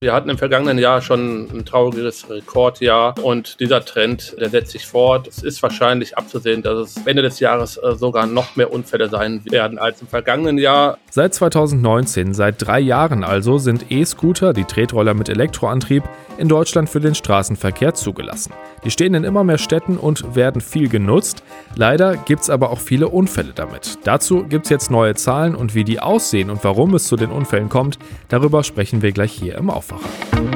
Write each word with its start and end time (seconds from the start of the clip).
Wir 0.00 0.12
hatten 0.12 0.30
im 0.30 0.38
vergangenen 0.38 0.78
Jahr 0.78 1.02
schon 1.02 1.48
ein 1.52 1.64
trauriges 1.64 2.30
Rekordjahr 2.30 3.16
und 3.20 3.58
dieser 3.58 3.84
Trend, 3.84 4.36
der 4.38 4.48
setzt 4.48 4.70
sich 4.70 4.86
fort. 4.86 5.26
Es 5.26 5.42
ist 5.42 5.60
wahrscheinlich 5.60 6.16
abzusehen, 6.16 6.62
dass 6.62 6.96
es 6.96 7.04
Ende 7.04 7.20
des 7.20 7.40
Jahres 7.40 7.78
äh, 7.78 7.96
sogar 7.96 8.28
noch 8.28 8.54
mehr 8.54 8.72
Unfälle 8.72 9.08
sein 9.08 9.42
werden 9.50 9.76
als 9.76 10.00
im 10.00 10.06
vergangenen 10.06 10.56
Jahr. 10.56 10.98
Seit 11.10 11.34
2019, 11.34 12.32
seit 12.32 12.64
drei 12.64 12.78
Jahren 12.78 13.24
also, 13.24 13.58
sind 13.58 13.90
E-Scooter, 13.90 14.52
die 14.52 14.62
Tretroller 14.62 15.14
mit 15.14 15.28
Elektroantrieb, 15.28 16.04
in 16.38 16.46
Deutschland 16.46 16.88
für 16.88 17.00
den 17.00 17.16
Straßenverkehr 17.16 17.94
zugelassen. 17.94 18.52
Die 18.88 18.92
stehen 18.92 19.12
in 19.12 19.22
immer 19.22 19.44
mehr 19.44 19.58
Städten 19.58 19.98
und 19.98 20.34
werden 20.34 20.62
viel 20.62 20.88
genutzt. 20.88 21.42
Leider 21.76 22.16
gibt 22.16 22.40
es 22.40 22.48
aber 22.48 22.70
auch 22.70 22.78
viele 22.78 23.08
Unfälle 23.08 23.52
damit. 23.54 23.98
Dazu 24.04 24.44
gibt 24.44 24.64
es 24.64 24.70
jetzt 24.70 24.90
neue 24.90 25.14
Zahlen 25.14 25.54
und 25.54 25.74
wie 25.74 25.84
die 25.84 26.00
aussehen 26.00 26.48
und 26.48 26.64
warum 26.64 26.94
es 26.94 27.06
zu 27.06 27.16
den 27.16 27.28
Unfällen 27.28 27.68
kommt, 27.68 27.98
darüber 28.28 28.64
sprechen 28.64 29.02
wir 29.02 29.12
gleich 29.12 29.30
hier 29.30 29.58
im 29.58 29.68
Aufwacher. 29.68 30.08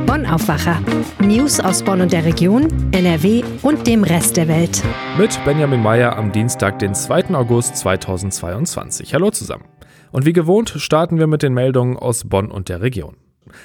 Bonn 0.06 0.24
Aufwacher. 0.24 0.80
News 1.20 1.60
aus 1.60 1.82
Bonn 1.82 2.00
und 2.00 2.10
der 2.10 2.24
Region, 2.24 2.68
NRW 2.92 3.42
und 3.60 3.86
dem 3.86 4.02
Rest 4.02 4.38
der 4.38 4.48
Welt. 4.48 4.82
Mit 5.18 5.38
Benjamin 5.44 5.82
Meyer 5.82 6.16
am 6.16 6.32
Dienstag, 6.32 6.78
den 6.78 6.94
2. 6.94 7.34
August 7.34 7.76
2022. 7.76 9.12
Hallo 9.12 9.30
zusammen. 9.30 9.66
Und 10.10 10.24
wie 10.24 10.32
gewohnt 10.32 10.72
starten 10.78 11.18
wir 11.18 11.26
mit 11.26 11.42
den 11.42 11.52
Meldungen 11.52 11.98
aus 11.98 12.24
Bonn 12.24 12.50
und 12.50 12.70
der 12.70 12.80
Region. 12.80 13.14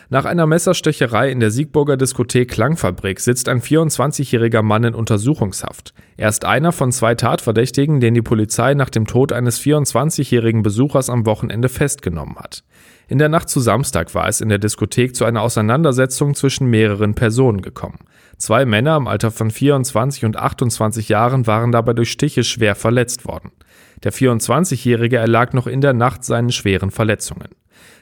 Nach 0.10 0.26
einer 0.26 0.48
Messerstecherei 0.48 1.30
in 1.32 1.40
der 1.40 1.52
Siegburger 1.52 1.98
Diskothek 1.98 2.50
Klangfabrik 2.50 3.20
sitzt 3.20 3.48
ein 3.50 3.62
24-jähriger 3.62 4.62
Mann 4.62 4.84
in 4.84 4.96
Untersuchungshaft. 4.96 5.94
Er 6.18 6.30
ist 6.30 6.46
einer 6.46 6.72
von 6.72 6.92
zwei 6.92 7.16
Tatverdächtigen, 7.16 8.00
den 8.00 8.14
die 8.14 8.22
Polizei 8.22 8.74
nach 8.74 8.90
dem 8.90 9.06
Tod 9.06 9.32
eines 9.32 9.60
24-jährigen 9.62 10.64
Besuchers 10.64 11.10
am 11.10 11.26
Wochenende 11.26 11.70
festgenommen 11.70 12.38
hat. 12.38 12.64
In 13.08 13.20
der 13.20 13.30
Nacht 13.30 13.50
zu 13.50 13.60
Samstag 13.60 14.14
war 14.16 14.28
es 14.28 14.42
in 14.42 14.50
der 14.50 14.60
Diskothek 14.60 15.16
zu 15.16 15.26
einer 15.26 15.42
Auseinandersetzung 15.42 16.36
zwischen 16.36 16.68
mehreren 16.68 17.14
Personen 17.16 17.62
gekommen. 17.62 18.00
Zwei 18.38 18.66
Männer 18.66 18.98
im 18.98 19.08
Alter 19.08 19.32
von 19.32 19.50
24 19.50 20.26
und 20.26 20.38
28 20.38 21.10
Jahren 21.10 21.48
waren 21.48 21.72
dabei 21.72 21.94
durch 21.94 22.12
Stiche 22.12 22.44
schwer 22.44 22.76
verletzt 22.76 23.26
worden. 23.26 23.52
Der 24.04 24.14
24-Jährige 24.14 25.18
erlag 25.18 25.54
noch 25.54 25.68
in 25.68 25.82
der 25.82 25.94
Nacht 25.94 26.24
seinen 26.24 26.52
schweren 26.52 26.92
Verletzungen. 26.92 27.50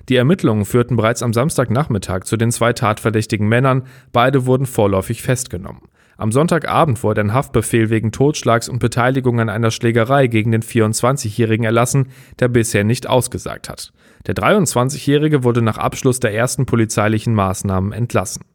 Die 0.09 0.15
Ermittlungen 0.15 0.65
führten 0.65 0.97
bereits 0.97 1.23
am 1.23 1.33
Samstagnachmittag 1.33 2.23
zu 2.23 2.37
den 2.37 2.51
zwei 2.51 2.73
tatverdächtigen 2.73 3.47
Männern, 3.47 3.83
beide 4.11 4.45
wurden 4.45 4.65
vorläufig 4.65 5.23
festgenommen. 5.23 5.81
Am 6.17 6.31
Sonntagabend 6.31 7.03
wurde 7.03 7.21
ein 7.21 7.33
Haftbefehl 7.33 7.89
wegen 7.89 8.13
Totschlags 8.13 8.69
und 8.69 8.79
Beteiligung 8.79 9.41
an 9.41 9.49
einer 9.49 9.71
Schlägerei 9.71 10.27
gegen 10.27 10.51
den 10.51 10.61
24-Jährigen 10.61 11.65
erlassen, 11.65 12.07
der 12.39 12.47
bisher 12.47 12.85
nicht 12.85 13.07
ausgesagt 13.07 13.67
hat. 13.67 13.91
Der 14.25 14.35
23-Jährige 14.35 15.43
wurde 15.43 15.61
nach 15.61 15.77
Abschluss 15.77 16.21
der 16.21 16.33
ersten 16.33 16.65
polizeilichen 16.65 17.33
Maßnahmen 17.35 17.91
entlassen. 17.91 18.45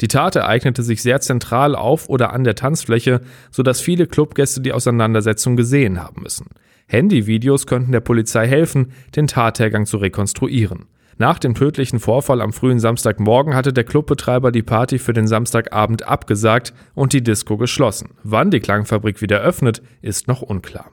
Die 0.00 0.08
Tat 0.08 0.34
ereignete 0.36 0.82
sich 0.82 1.02
sehr 1.02 1.20
zentral 1.20 1.76
auf 1.76 2.08
oder 2.08 2.32
an 2.32 2.42
der 2.42 2.54
Tanzfläche, 2.54 3.20
sodass 3.50 3.80
viele 3.80 4.06
Clubgäste 4.06 4.60
die 4.60 4.72
Auseinandersetzung 4.72 5.56
gesehen 5.56 6.02
haben 6.02 6.22
müssen. 6.22 6.46
Handyvideos 6.86 7.66
könnten 7.66 7.92
der 7.92 8.00
Polizei 8.00 8.46
helfen, 8.46 8.92
den 9.16 9.26
Tathergang 9.26 9.86
zu 9.86 9.96
rekonstruieren. 9.96 10.86
Nach 11.16 11.38
dem 11.38 11.54
tödlichen 11.54 12.00
Vorfall 12.00 12.40
am 12.40 12.52
frühen 12.52 12.80
Samstagmorgen 12.80 13.54
hatte 13.54 13.72
der 13.72 13.84
Clubbetreiber 13.84 14.50
die 14.50 14.62
Party 14.62 14.98
für 14.98 15.12
den 15.12 15.28
Samstagabend 15.28 16.06
abgesagt 16.08 16.74
und 16.94 17.12
die 17.12 17.22
Disco 17.22 17.56
geschlossen. 17.56 18.10
Wann 18.24 18.50
die 18.50 18.60
Klangfabrik 18.60 19.22
wieder 19.22 19.40
öffnet, 19.40 19.80
ist 20.02 20.26
noch 20.26 20.42
unklar. 20.42 20.90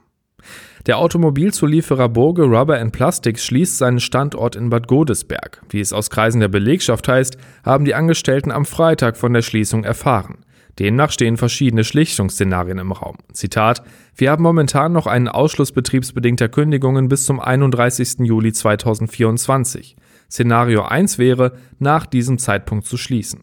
Der 0.87 0.97
Automobilzulieferer 0.97 2.09
Burge 2.09 2.43
Rubber 2.43 2.83
Plastics 2.85 3.45
schließt 3.45 3.77
seinen 3.77 3.99
Standort 3.99 4.55
in 4.55 4.69
Bad 4.69 4.87
Godesberg. 4.87 5.61
Wie 5.69 5.79
es 5.79 5.93
aus 5.93 6.09
Kreisen 6.09 6.39
der 6.39 6.47
Belegschaft 6.47 7.07
heißt, 7.07 7.37
haben 7.63 7.85
die 7.85 7.93
Angestellten 7.93 8.51
am 8.51 8.65
Freitag 8.65 9.17
von 9.17 9.33
der 9.33 9.43
Schließung 9.43 9.83
erfahren. 9.83 10.39
Demnach 10.79 11.11
stehen 11.11 11.37
verschiedene 11.37 11.83
Schlichtungsszenarien 11.83 12.77
im 12.77 12.91
Raum. 12.91 13.17
Zitat: 13.33 13.83
Wir 14.15 14.31
haben 14.31 14.43
momentan 14.43 14.91
noch 14.91 15.07
einen 15.07 15.27
Ausschluss 15.27 15.71
betriebsbedingter 15.71 16.49
Kündigungen 16.49 17.07
bis 17.07 17.25
zum 17.25 17.39
31. 17.39 18.19
Juli 18.19 18.53
2024. 18.53 19.95
Szenario 20.29 20.83
1 20.83 21.17
wäre, 21.17 21.53
nach 21.79 22.05
diesem 22.05 22.37
Zeitpunkt 22.37 22.85
zu 22.85 22.97
schließen. 22.97 23.41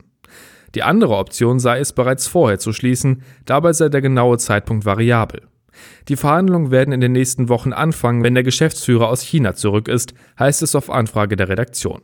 Die 0.74 0.82
andere 0.82 1.16
Option 1.16 1.58
sei 1.58 1.80
es, 1.80 1.92
bereits 1.92 2.26
vorher 2.26 2.58
zu 2.58 2.72
schließen, 2.72 3.22
dabei 3.44 3.72
sei 3.72 3.88
der 3.88 4.02
genaue 4.02 4.38
Zeitpunkt 4.38 4.84
variabel. 4.84 5.42
Die 6.08 6.16
Verhandlungen 6.16 6.70
werden 6.70 6.92
in 6.92 7.00
den 7.00 7.12
nächsten 7.12 7.48
Wochen 7.48 7.72
anfangen, 7.72 8.22
wenn 8.22 8.34
der 8.34 8.42
Geschäftsführer 8.42 9.08
aus 9.08 9.22
China 9.22 9.54
zurück 9.54 9.88
ist, 9.88 10.14
heißt 10.38 10.62
es 10.62 10.74
auf 10.74 10.90
Anfrage 10.90 11.36
der 11.36 11.48
Redaktion. 11.48 12.02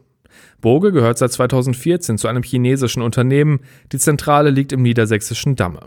Boge 0.65 0.93
gehört 0.93 1.19
seit 1.19 1.31
2014 1.31 2.17
zu 2.17 2.27
einem 2.27 2.43
chinesischen 2.43 3.03
Unternehmen, 3.03 3.61
die 3.93 3.99
Zentrale 3.99 4.49
liegt 4.49 4.73
im 4.73 4.81
niedersächsischen 4.81 5.57
Damme. 5.57 5.81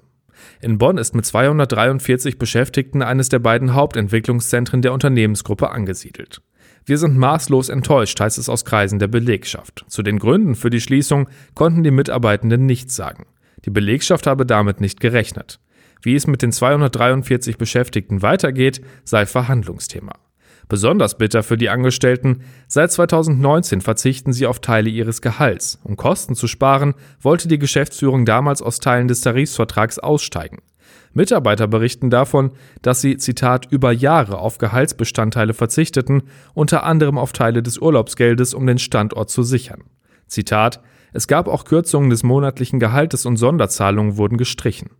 In 0.61 0.77
Bonn 0.77 0.99
ist 0.99 1.15
mit 1.15 1.25
243 1.25 2.37
Beschäftigten 2.37 3.01
eines 3.01 3.27
der 3.29 3.39
beiden 3.39 3.73
Hauptentwicklungszentren 3.73 4.83
der 4.83 4.93
Unternehmensgruppe 4.93 5.71
angesiedelt. 5.71 6.43
Wir 6.85 6.99
sind 6.99 7.17
maßlos 7.17 7.69
enttäuscht, 7.69 8.19
heißt 8.19 8.37
es 8.37 8.49
aus 8.49 8.65
Kreisen 8.65 8.99
der 8.99 9.07
Belegschaft. 9.07 9.83
Zu 9.87 10.03
den 10.03 10.19
Gründen 10.19 10.53
für 10.53 10.69
die 10.69 10.79
Schließung 10.79 11.27
konnten 11.55 11.81
die 11.81 11.89
Mitarbeitenden 11.89 12.67
nichts 12.67 12.95
sagen. 12.95 13.25
Die 13.65 13.71
Belegschaft 13.71 14.27
habe 14.27 14.45
damit 14.45 14.79
nicht 14.79 14.99
gerechnet. 14.99 15.59
Wie 16.03 16.13
es 16.13 16.27
mit 16.27 16.43
den 16.43 16.51
243 16.51 17.57
Beschäftigten 17.57 18.21
weitergeht, 18.21 18.81
sei 19.05 19.25
Verhandlungsthema. 19.25 20.13
Besonders 20.69 21.17
bitter 21.17 21.43
für 21.43 21.57
die 21.57 21.69
Angestellten, 21.69 22.41
seit 22.67 22.91
2019 22.91 23.79
verzichten 23.79 24.33
sie 24.33 24.47
auf 24.47 24.59
Teile 24.59 24.89
ihres 24.89 25.21
Gehalts. 25.21 25.79
Um 25.83 25.95
Kosten 25.95 26.35
zu 26.35 26.47
sparen, 26.47 26.93
wollte 27.21 27.47
die 27.47 27.59
Geschäftsführung 27.59 28.25
damals 28.25 28.61
aus 28.61 28.79
Teilen 28.79 29.07
des 29.07 29.21
Tarifvertrags 29.21 29.97
aussteigen. 29.99 30.59
Mitarbeiter 31.13 31.67
berichten 31.67 32.09
davon, 32.09 32.51
dass 32.81 33.01
sie, 33.01 33.17
Zitat, 33.17 33.67
über 33.71 33.91
Jahre 33.91 34.39
auf 34.39 34.57
Gehaltsbestandteile 34.57 35.53
verzichteten, 35.53 36.23
unter 36.53 36.83
anderem 36.83 37.17
auf 37.17 37.31
Teile 37.31 37.63
des 37.63 37.77
Urlaubsgeldes, 37.77 38.53
um 38.53 38.67
den 38.67 38.77
Standort 38.77 39.29
zu 39.29 39.43
sichern. 39.43 39.83
Zitat, 40.27 40.81
es 41.13 41.27
gab 41.27 41.47
auch 41.47 41.63
Kürzungen 41.63 42.09
des 42.09 42.23
monatlichen 42.23 42.79
Gehaltes 42.79 43.25
und 43.25 43.37
Sonderzahlungen 43.37 44.17
wurden 44.17 44.37
gestrichen. 44.37 44.91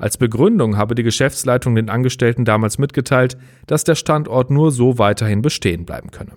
Als 0.00 0.16
Begründung 0.16 0.78
habe 0.78 0.94
die 0.94 1.02
Geschäftsleitung 1.02 1.74
den 1.74 1.90
Angestellten 1.90 2.46
damals 2.46 2.78
mitgeteilt, 2.78 3.36
dass 3.66 3.84
der 3.84 3.94
Standort 3.94 4.50
nur 4.50 4.72
so 4.72 4.98
weiterhin 4.98 5.42
bestehen 5.42 5.84
bleiben 5.84 6.10
könne. 6.10 6.32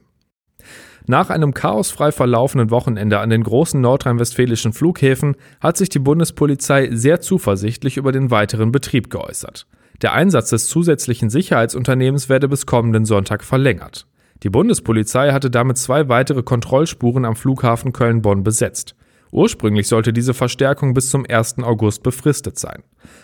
Nach 1.08 1.30
einem 1.30 1.54
chaosfrei 1.54 2.12
verlaufenden 2.12 2.72
Wochenende 2.72 3.20
an 3.20 3.30
den 3.30 3.44
großen 3.44 3.80
nordrhein-westfälischen 3.80 4.74
Flughäfen 4.74 5.36
hat 5.62 5.78
sich 5.78 5.88
die 5.88 6.00
Bundespolizei 6.00 6.90
sehr 6.92 7.22
zuversichtlich 7.22 7.96
über 7.96 8.12
den 8.12 8.32
weiteren 8.32 8.74
Betrieb 8.74 9.10
geäußert. 9.10 9.66
Der 10.02 10.12
Einsatz 10.12 10.50
des 10.50 10.68
zusätzlichen 10.68 11.30
Sicherheitsunternehmens 11.30 12.28
werde 12.28 12.50
bis 12.50 12.66
kommenden 12.66 13.06
Sonntag 13.06 13.46
verlängert. 13.46 14.08
Die 14.44 14.50
Bundespolizei 14.50 15.32
hatte 15.32 15.50
damit 15.50 15.78
zwei 15.78 16.10
weitere 16.10 16.44
Kontrollspuren 16.44 17.24
am 17.24 17.38
Flughafen 17.38 17.94
Köln-Bonn 17.94 18.44
besetzt. 18.44 18.96
Ursprünglich 19.34 19.88
sollte 19.88 20.14
diese 20.14 20.36
Verstärkung 20.36 20.94
bis 20.94 21.10
zum 21.10 21.26
1. 21.28 21.58
August 21.64 22.04
befristet 22.04 22.60
sein. 22.60 22.84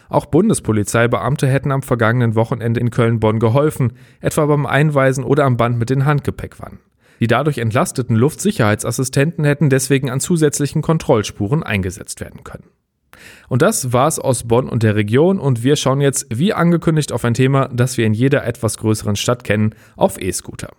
Auch 0.10 0.26
Bundespolizeibeamte 0.26 1.46
hätten 1.46 1.72
am 1.72 1.84
vergangenen 1.84 2.34
Wochenende 2.34 2.80
in 2.80 2.90
Köln-Bonn 2.90 3.40
geholfen, 3.40 3.94
etwa 4.20 4.48
beim 4.48 4.66
Einweisen 4.66 5.24
oder 5.24 5.46
am 5.46 5.56
Band 5.56 5.78
mit 5.78 5.92
den 5.92 6.06
Handgepäckwannen. 6.06 6.80
Die 7.20 7.28
dadurch 7.28 7.60
entlasteten 7.60 8.16
Luftsicherheitsassistenten 8.16 9.46
hätten 9.46 9.70
deswegen 9.70 10.10
an 10.10 10.20
zusätzlichen 10.20 10.82
Kontrollspuren 10.82 11.62
eingesetzt 11.62 12.22
werden 12.22 12.44
können. 12.44 12.70
Und 13.48 13.62
das 13.62 13.94
war's 13.94 14.18
aus 14.18 14.48
Bonn 14.48 14.68
und 14.68 14.82
der 14.82 14.96
Region 14.96 15.38
und 15.38 15.64
wir 15.64 15.76
schauen 15.76 16.02
jetzt, 16.02 16.26
wie 16.32 16.54
angekündigt, 16.54 17.12
auf 17.12 17.24
ein 17.24 17.36
Thema, 17.36 17.70
das 17.72 17.98
wir 17.98 18.08
in 18.08 18.16
jeder 18.16 18.48
etwas 18.48 18.78
größeren 18.78 19.16
Stadt 19.16 19.44
kennen, 19.44 19.76
auf 19.96 20.20
E-Scooter. 20.20 20.70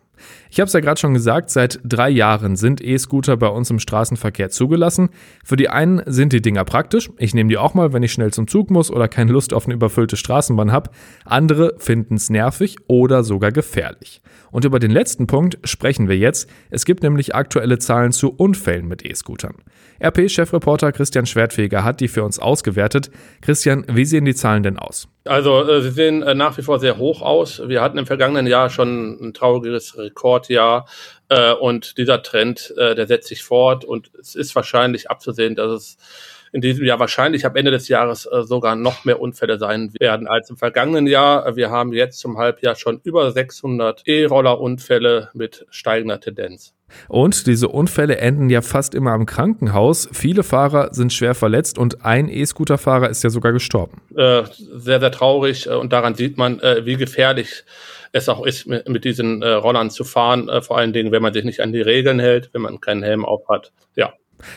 Ich 0.51 0.61
habe 0.61 0.67
es 0.67 0.73
ja 0.73 0.81
gerade 0.81 1.01
schon 1.01 1.15
gesagt, 1.15 1.51
seit 1.51 1.81
drei 1.85 2.11
Jahren 2.11 2.57
sind 2.57 2.81
E-Scooter 2.81 3.37
bei 3.37 3.49
uns 3.49 3.71
im 3.71 3.79
Straßenverkehr 3.79 4.51
zugelassen. 4.51 5.11
Für 5.45 5.57
die 5.57 5.69
einen 5.69 6.03
sind 6.07 6.33
die 6.33 6.43
Dinger 6.43 6.65
praktisch. 6.65 7.11
Ich 7.19 7.35
nehme 7.35 7.49
die 7.49 7.59
auch 7.59 7.75
mal, 7.75 7.93
wenn 7.93 8.03
ich 8.03 8.13
schnell 8.13 8.33
zum 8.33 8.49
Zug 8.49 8.71
muss 8.71 8.91
oder 8.91 9.09
keine 9.09 9.33
Lust 9.33 9.53
auf 9.53 9.67
eine 9.67 9.75
überfüllte 9.75 10.17
Straßenbahn 10.17 10.73
habe. 10.73 10.91
Andere 11.25 11.75
finden 11.79 12.15
es 12.15 12.31
nervig 12.31 12.77
oder 12.89 13.23
sogar 13.23 13.53
gefährlich. 13.53 14.23
Und 14.51 14.65
über 14.65 14.79
den 14.79 14.91
letzten 14.91 15.27
Punkt 15.27 15.59
sprechen 15.65 16.09
wir 16.09 16.17
jetzt. 16.17 16.49
Es 16.71 16.85
gibt 16.85 17.03
nämlich 17.03 17.35
aktuelle 17.35 17.79
Zahlen 17.79 18.13
zu 18.13 18.33
Unfällen 18.33 18.89
mit 18.89 19.05
E-Scootern. 19.05 19.55
RP-Chefreporter 20.03 20.93
Christian 20.93 21.27
Schwertfeger 21.27 21.85
hat 21.85 22.01
die 22.01 22.09
für 22.09 22.25
uns 22.25 22.39
ausgewertet. 22.39 23.11
Christian, 23.43 23.85
wie 23.89 24.05
sehen 24.05 24.25
die 24.25 24.35
Zahlen 24.35 24.63
denn 24.63 24.79
aus? 24.79 25.09
Also 25.31 25.63
äh, 25.63 25.81
sie 25.81 25.93
sehen 25.93 26.25
äh, 26.25 26.35
nach 26.35 26.59
wie 26.59 26.63
vor 26.63 26.81
sehr 26.81 26.99
hoch 26.99 27.23
aus. 27.23 27.63
Wir 27.69 27.83
hatten 27.83 27.99
im 27.99 28.07
vergangenen 28.07 28.49
Jahr 28.49 28.69
schon 28.69 29.29
ein 29.29 29.33
trauriges 29.33 29.97
Rekordjahr 29.97 30.89
äh, 31.29 31.53
und 31.53 31.99
dieser 31.99 32.25
Trend, 32.25 32.75
äh, 32.77 32.97
der 32.97 33.07
setzt 33.07 33.29
sich 33.29 33.45
fort 33.45 33.85
und 33.85 34.11
es 34.19 34.35
ist 34.35 34.57
wahrscheinlich 34.57 35.09
abzusehen, 35.09 35.55
dass 35.55 35.71
es 35.71 35.97
in 36.53 36.61
diesem 36.61 36.85
Jahr 36.85 36.99
wahrscheinlich 36.99 37.47
am 37.47 37.57
Ende 37.57 37.71
des 37.71 37.89
Jahres 37.89 38.27
äh, 38.27 38.43
sogar 38.43 38.77
noch 38.77 39.05
mehr 39.05 39.21
Unfälle 39.21 39.59
sein 39.59 39.93
werden 39.99 40.27
als 40.27 40.51
im 40.51 40.57
vergangenen 40.57 41.07
Jahr. 41.07 41.57
Wir 41.57 41.71
haben 41.71 41.93
jetzt 41.93 42.19
zum 42.19 42.39
Halbjahr 42.39 42.75
schon 42.75 43.01
über 43.05 43.31
600 43.31 44.03
E-Roller-Unfälle 44.07 45.31
mit 45.35 45.67
steigender 45.71 46.21
Tendenz. 46.21 46.75
Und 47.09 47.47
diese 47.47 47.69
Unfälle 47.69 48.17
enden 48.17 48.51
ja 48.51 48.63
fast 48.63 48.95
immer 48.95 49.15
im 49.15 49.27
Krankenhaus. 49.27 50.09
Viele 50.13 50.43
Fahrer 50.43 50.93
sind 50.93 51.13
schwer 51.13 51.35
verletzt 51.35 51.79
und 51.79 52.05
ein 52.05 52.29
E-Scooter-Fahrer 52.29 53.09
ist 53.09 53.23
ja 53.23 53.31
sogar 53.31 53.53
gestorben. 53.53 54.01
Äh, 54.17 54.43
sehr, 54.57 55.01
sehr 55.01 55.13
traurig 55.13 55.67
äh, 55.67 55.71
und 55.71 55.93
daran 55.93 56.15
sieht 56.15 56.37
man, 56.37 56.61
äh, 56.61 56.85
wie 56.85 56.97
gefährlich 56.97 57.65
es 58.13 58.29
auch 58.29 58.45
ist, 58.45 58.67
mit, 58.67 58.89
mit 58.89 59.05
diesen 59.05 59.43
äh, 59.43 59.51
Rollern 59.51 59.91
zu 59.91 60.05
fahren, 60.05 60.49
äh, 60.49 60.63
vor 60.63 60.79
allen 60.79 60.93
Dingen, 60.93 61.13
wenn 61.13 61.23
man 61.23 61.33
sich 61.33 61.45
nicht 61.45 61.61
an 61.61 61.73
die 61.73 61.81
Regeln 61.81 62.19
hält, 62.19 62.51
wenn 62.53 62.63
man 62.63 62.81
keinen 62.81 63.03
Helm 63.03 63.25
auf 63.25 63.49
hat. 63.49 63.73
Ja. 63.95 64.13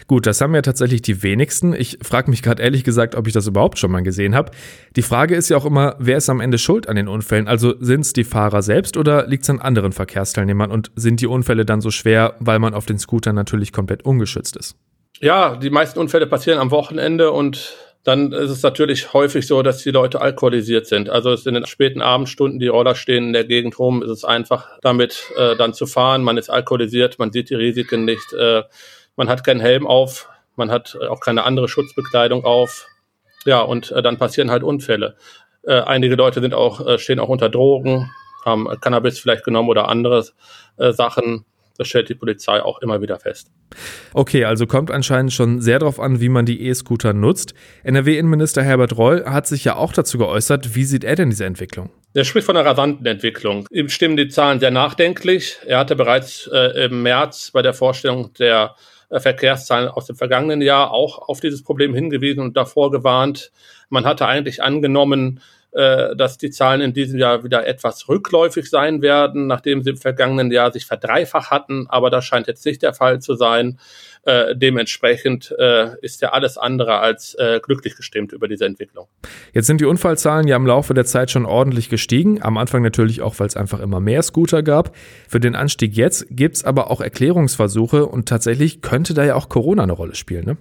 Gut, 0.07 0.25
das 0.25 0.41
haben 0.41 0.53
ja 0.55 0.61
tatsächlich 0.61 1.01
die 1.01 1.23
wenigsten. 1.23 1.73
Ich 1.73 1.99
frage 2.01 2.29
mich 2.29 2.41
gerade 2.41 2.61
ehrlich 2.61 2.83
gesagt, 2.83 3.15
ob 3.15 3.27
ich 3.27 3.33
das 3.33 3.47
überhaupt 3.47 3.79
schon 3.79 3.91
mal 3.91 4.01
gesehen 4.01 4.35
habe. 4.35 4.51
Die 4.95 5.01
Frage 5.01 5.35
ist 5.35 5.49
ja 5.49 5.57
auch 5.57 5.65
immer, 5.65 5.95
wer 5.99 6.17
ist 6.17 6.29
am 6.29 6.39
Ende 6.39 6.57
schuld 6.57 6.87
an 6.89 6.95
den 6.95 7.07
Unfällen? 7.07 7.47
Also 7.47 7.75
sind 7.79 8.01
es 8.01 8.13
die 8.13 8.23
Fahrer 8.23 8.61
selbst 8.61 8.97
oder 8.97 9.27
liegt 9.27 9.43
es 9.43 9.49
an 9.49 9.59
anderen 9.59 9.91
Verkehrsteilnehmern? 9.91 10.71
Und 10.71 10.91
sind 10.95 11.21
die 11.21 11.27
Unfälle 11.27 11.65
dann 11.65 11.81
so 11.81 11.91
schwer, 11.91 12.35
weil 12.39 12.59
man 12.59 12.73
auf 12.73 12.85
den 12.85 12.97
Scootern 12.97 13.35
natürlich 13.35 13.71
komplett 13.71 14.05
ungeschützt 14.05 14.55
ist? 14.55 14.75
Ja, 15.19 15.55
die 15.55 15.69
meisten 15.69 15.99
Unfälle 15.99 16.27
passieren 16.27 16.59
am 16.59 16.71
Wochenende 16.71 17.31
und 17.31 17.75
dann 18.03 18.33
ist 18.33 18.49
es 18.49 18.61
natürlich 18.61 19.13
häufig 19.13 19.47
so, 19.47 19.61
dass 19.61 19.81
die 19.81 19.91
Leute 19.91 20.19
alkoholisiert 20.19 20.87
sind. 20.87 21.09
Also 21.09 21.31
es 21.31 21.45
in 21.45 21.53
den 21.53 21.65
späten 21.65 22.01
Abendstunden, 22.01 22.59
die 22.59 22.67
Roller 22.67 22.95
stehen 22.95 23.27
in 23.27 23.33
der 23.33 23.45
Gegend 23.45 23.79
rum, 23.79 24.03
ist 24.03 24.09
es 24.09 24.25
einfach 24.25 24.67
damit 24.81 25.31
äh, 25.37 25.55
dann 25.55 25.73
zu 25.73 25.85
fahren. 25.85 26.23
Man 26.23 26.37
ist 26.37 26.49
alkoholisiert, 26.49 27.17
man 27.17 27.31
sieht 27.31 27.49
die 27.49 27.55
Risiken 27.55 28.03
nicht, 28.03 28.33
äh, 28.33 28.63
man 29.15 29.29
hat 29.29 29.43
keinen 29.43 29.59
Helm 29.59 29.87
auf, 29.87 30.29
man 30.55 30.71
hat 30.71 30.97
auch 31.09 31.19
keine 31.19 31.43
andere 31.43 31.67
Schutzbekleidung 31.67 32.45
auf. 32.45 32.87
Ja, 33.45 33.61
und 33.61 33.91
äh, 33.91 34.01
dann 34.01 34.17
passieren 34.17 34.51
halt 34.51 34.63
Unfälle. 34.63 35.15
Äh, 35.63 35.81
einige 35.81 36.15
Leute 36.15 36.41
sind 36.41 36.53
auch, 36.53 36.85
äh, 36.85 36.97
stehen 36.97 37.19
auch 37.19 37.29
unter 37.29 37.49
Drogen, 37.49 38.09
haben 38.45 38.67
Cannabis 38.81 39.19
vielleicht 39.19 39.43
genommen 39.43 39.69
oder 39.69 39.89
andere 39.89 40.25
äh, 40.77 40.91
Sachen. 40.91 41.45
Das 41.77 41.87
stellt 41.87 42.09
die 42.09 42.15
Polizei 42.15 42.61
auch 42.61 42.81
immer 42.81 43.01
wieder 43.01 43.19
fest. 43.19 43.51
Okay, 44.13 44.45
also 44.45 44.67
kommt 44.67 44.91
anscheinend 44.91 45.33
schon 45.33 45.59
sehr 45.59 45.79
darauf 45.79 45.99
an, 45.99 46.21
wie 46.21 46.29
man 46.29 46.45
die 46.45 46.67
E-Scooter 46.67 47.13
nutzt. 47.13 47.55
NRW-Innenminister 47.83 48.61
Herbert 48.61 48.95
Reul 48.97 49.25
hat 49.25 49.47
sich 49.47 49.63
ja 49.63 49.75
auch 49.75 49.91
dazu 49.91 50.19
geäußert. 50.19 50.75
Wie 50.75 50.83
sieht 50.83 51.03
er 51.03 51.15
denn 51.15 51.31
diese 51.31 51.45
Entwicklung? 51.45 51.89
Er 52.13 52.25
spricht 52.25 52.45
von 52.45 52.55
einer 52.55 52.69
rasanten 52.69 53.05
Entwicklung. 53.07 53.67
Ihm 53.71 53.89
stimmen 53.89 54.17
die 54.17 54.27
Zahlen 54.27 54.59
sehr 54.59 54.69
nachdenklich. 54.69 55.57
Er 55.65 55.79
hatte 55.79 55.95
bereits 55.95 56.47
äh, 56.53 56.85
im 56.85 57.01
März 57.01 57.49
bei 57.51 57.63
der 57.63 57.73
Vorstellung 57.73 58.31
der 58.33 58.75
äh, 58.75 59.02
Verkehrszahlen 59.19 59.89
aus 59.89 60.05
dem 60.05 60.15
vergangenen 60.15 60.61
Jahr 60.61 60.91
auch 60.91 61.29
auf 61.29 61.39
dieses 61.39 61.63
Problem 61.63 61.93
hingewiesen 61.93 62.41
und 62.41 62.57
davor 62.57 62.91
gewarnt. 62.91 63.51
Man 63.89 64.05
hatte 64.05 64.25
eigentlich 64.25 64.63
angenommen, 64.63 65.39
äh, 65.73 66.15
dass 66.15 66.37
die 66.37 66.51
Zahlen 66.51 66.81
in 66.81 66.93
diesem 66.93 67.19
Jahr 67.19 67.43
wieder 67.43 67.65
etwas 67.65 68.07
rückläufig 68.07 68.69
sein 68.69 69.01
werden, 69.01 69.47
nachdem 69.47 69.81
sie 69.81 69.91
im 69.91 69.97
vergangenen 69.97 70.51
Jahr 70.51 70.71
sich 70.71 70.85
verdreifacht 70.85 71.51
hatten. 71.51 71.87
Aber 71.89 72.09
das 72.09 72.25
scheint 72.25 72.47
jetzt 72.47 72.65
nicht 72.65 72.83
der 72.83 72.93
Fall 72.93 73.21
zu 73.21 73.35
sein. 73.35 73.79
Äh, 74.25 74.55
dementsprechend 74.55 75.53
äh, 75.57 75.97
ist 76.01 76.21
er 76.21 76.33
alles 76.33 76.57
andere 76.57 76.99
als 76.99 77.35
äh, 77.35 77.59
glücklich 77.61 77.97
gestimmt 77.97 78.31
über 78.31 78.47
diese 78.47 78.65
Entwicklung. 78.65 79.07
Jetzt 79.51 79.67
sind 79.67 79.81
die 79.81 79.85
Unfallzahlen 79.85 80.47
ja 80.47 80.55
im 80.55 80.65
Laufe 80.65 80.93
der 80.93 81.03
Zeit 81.05 81.29
schon 81.29 81.45
ordentlich 81.45 81.89
gestiegen. 81.89 82.41
Am 82.41 82.57
Anfang 82.57 82.83
natürlich 82.83 83.21
auch, 83.21 83.39
weil 83.39 83.47
es 83.47 83.57
einfach 83.57 83.81
immer 83.81 83.99
mehr 83.99 84.21
Scooter 84.21 84.63
gab. 84.63 84.95
Für 85.27 85.41
den 85.41 85.55
Anstieg 85.55 85.97
jetzt 85.97 86.27
gibt 86.29 86.55
es 86.55 86.63
aber 86.63 86.89
auch 86.89 87.01
Erklärungsversuche 87.01 88.05
und 88.05 88.29
tatsächlich 88.29 88.81
könnte 88.81 89.13
da 89.13 89.25
ja 89.25 89.35
auch 89.35 89.49
Corona 89.49 89.83
eine 89.83 89.93
Rolle 89.93 90.15
spielen. 90.15 90.45
Ne? 90.45 90.57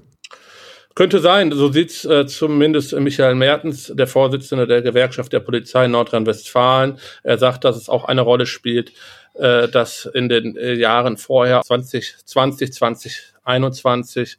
Könnte 0.95 1.21
sein, 1.21 1.53
so 1.53 1.73
sieht's 1.73 2.05
äh, 2.05 2.27
zumindest 2.27 2.93
Michael 2.95 3.35
Mertens, 3.35 3.93
der 3.95 4.07
Vorsitzende 4.07 4.67
der 4.67 4.83
Gewerkschaft 4.83 5.33
der 5.33 5.41
Polizei 5.41 5.87
Nordrhein-Westfalen. 5.87 6.99
Er 7.23 7.39
sagt, 7.39 7.65
dass 7.65 7.77
es 7.77 7.89
auch 7.89 8.05
eine 8.05 8.21
Rolle 8.21 8.47
spielt, 8.47 8.93
äh, 9.35 9.69
dass 9.69 10.07
in 10.07 10.29
den 10.29 10.57
äh, 10.57 10.75
Jahren 10.75 11.17
vorher 11.17 11.63
2020, 11.63 12.73
2021 12.73 14.39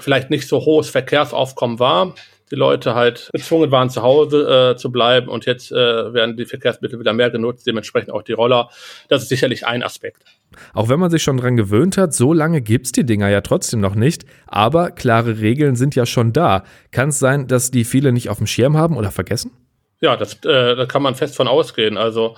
vielleicht 0.00 0.30
nicht 0.30 0.48
so 0.48 0.64
hohes 0.64 0.88
Verkehrsaufkommen 0.88 1.78
war 1.78 2.14
die 2.50 2.56
Leute 2.56 2.94
halt 2.94 3.30
gezwungen 3.32 3.70
waren, 3.70 3.90
zu 3.90 4.02
Hause 4.02 4.72
äh, 4.72 4.76
zu 4.76 4.90
bleiben 4.90 5.28
und 5.28 5.46
jetzt 5.46 5.72
äh, 5.72 6.12
werden 6.12 6.36
die 6.36 6.46
Verkehrsmittel 6.46 6.98
wieder 6.98 7.12
mehr 7.12 7.30
genutzt, 7.30 7.66
dementsprechend 7.66 8.12
auch 8.12 8.22
die 8.22 8.32
Roller. 8.32 8.70
Das 9.08 9.22
ist 9.22 9.28
sicherlich 9.28 9.66
ein 9.66 9.82
Aspekt. 9.82 10.22
Auch 10.74 10.88
wenn 10.88 10.98
man 10.98 11.10
sich 11.10 11.22
schon 11.22 11.36
dran 11.36 11.56
gewöhnt 11.56 11.96
hat, 11.96 12.12
so 12.12 12.32
lange 12.32 12.60
gibt's 12.60 12.92
die 12.92 13.04
Dinger 13.04 13.28
ja 13.28 13.40
trotzdem 13.40 13.80
noch 13.80 13.94
nicht, 13.94 14.24
aber 14.46 14.90
klare 14.90 15.40
Regeln 15.40 15.76
sind 15.76 15.94
ja 15.94 16.06
schon 16.06 16.32
da. 16.32 16.64
Kann 16.90 17.10
es 17.10 17.18
sein, 17.18 17.46
dass 17.46 17.70
die 17.70 17.84
viele 17.84 18.12
nicht 18.12 18.28
auf 18.28 18.38
dem 18.38 18.46
Schirm 18.46 18.76
haben 18.76 18.96
oder 18.96 19.10
vergessen? 19.10 19.52
Ja, 20.00 20.16
das, 20.16 20.34
äh, 20.44 20.76
da 20.76 20.86
kann 20.86 21.02
man 21.02 21.14
fest 21.14 21.36
von 21.36 21.46
ausgehen. 21.46 21.96
Also 21.98 22.34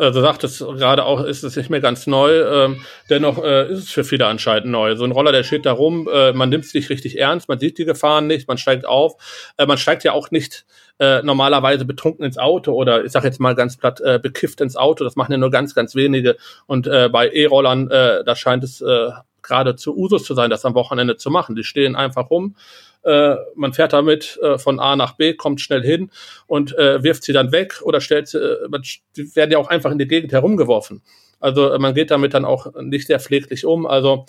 äh, 0.00 0.10
du 0.10 0.20
sagtest 0.20 0.60
gerade 0.60 1.04
auch, 1.04 1.22
ist 1.22 1.42
es 1.42 1.56
nicht 1.56 1.68
mehr 1.68 1.80
ganz 1.80 2.06
neu. 2.06 2.40
Ähm, 2.40 2.84
dennoch 3.10 3.42
äh, 3.42 3.70
ist 3.70 3.78
es 3.80 3.90
für 3.90 4.02
viele 4.02 4.26
anscheinend 4.26 4.70
neu. 4.70 4.96
So 4.96 5.04
ein 5.04 5.12
Roller, 5.12 5.30
der 5.30 5.44
steht 5.44 5.66
da 5.66 5.72
rum, 5.72 6.08
äh, 6.12 6.32
man 6.32 6.48
nimmt 6.48 6.64
es 6.64 6.74
nicht 6.74 6.88
richtig 6.88 7.18
ernst, 7.18 7.48
man 7.48 7.58
sieht 7.58 7.78
die 7.78 7.84
Gefahren 7.84 8.26
nicht, 8.26 8.48
man 8.48 8.58
steigt 8.58 8.86
auf. 8.86 9.52
Äh, 9.58 9.66
man 9.66 9.78
steigt 9.78 10.02
ja 10.04 10.12
auch 10.12 10.30
nicht 10.30 10.64
äh, 10.98 11.22
normalerweise 11.22 11.84
betrunken 11.84 12.24
ins 12.24 12.38
Auto 12.38 12.72
oder 12.72 13.04
ich 13.04 13.12
sag 13.12 13.24
jetzt 13.24 13.40
mal 13.40 13.54
ganz 13.54 13.76
platt, 13.76 14.00
äh, 14.00 14.18
bekifft 14.18 14.60
ins 14.60 14.76
Auto. 14.76 15.04
Das 15.04 15.16
machen 15.16 15.32
ja 15.32 15.38
nur 15.38 15.50
ganz, 15.50 15.74
ganz 15.74 15.94
wenige. 15.94 16.36
Und 16.66 16.86
äh, 16.86 17.10
bei 17.10 17.28
E-Rollern, 17.28 17.90
äh, 17.90 18.24
da 18.24 18.34
scheint 18.36 18.64
es 18.64 18.80
äh, 18.80 19.10
gerade 19.42 19.76
zu 19.76 19.96
Usus 19.96 20.24
zu 20.24 20.34
sein, 20.34 20.50
das 20.50 20.64
am 20.64 20.74
Wochenende 20.74 21.16
zu 21.16 21.30
machen. 21.30 21.56
Die 21.56 21.64
stehen 21.64 21.94
einfach 21.94 22.30
rum 22.30 22.54
äh, 23.02 23.36
man 23.54 23.72
fährt 23.72 23.92
damit 23.92 24.38
äh, 24.42 24.58
von 24.58 24.78
A 24.78 24.96
nach 24.96 25.16
B, 25.16 25.34
kommt 25.34 25.60
schnell 25.60 25.82
hin 25.82 26.10
und 26.46 26.76
äh, 26.76 27.02
wirft 27.02 27.24
sie 27.24 27.32
dann 27.32 27.52
weg 27.52 27.80
oder 27.82 28.00
stellt 28.00 28.28
sie, 28.28 28.38
äh, 28.38 28.68
die 29.16 29.34
werden 29.36 29.50
ja 29.50 29.58
auch 29.58 29.68
einfach 29.68 29.90
in 29.90 29.98
die 29.98 30.08
Gegend 30.08 30.32
herumgeworfen. 30.32 31.02
Also 31.38 31.72
äh, 31.72 31.78
man 31.78 31.94
geht 31.94 32.10
damit 32.10 32.34
dann 32.34 32.44
auch 32.44 32.74
nicht 32.80 33.06
sehr 33.06 33.20
pfleglich 33.20 33.64
um. 33.64 33.86
Also 33.86 34.26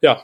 ja, 0.00 0.22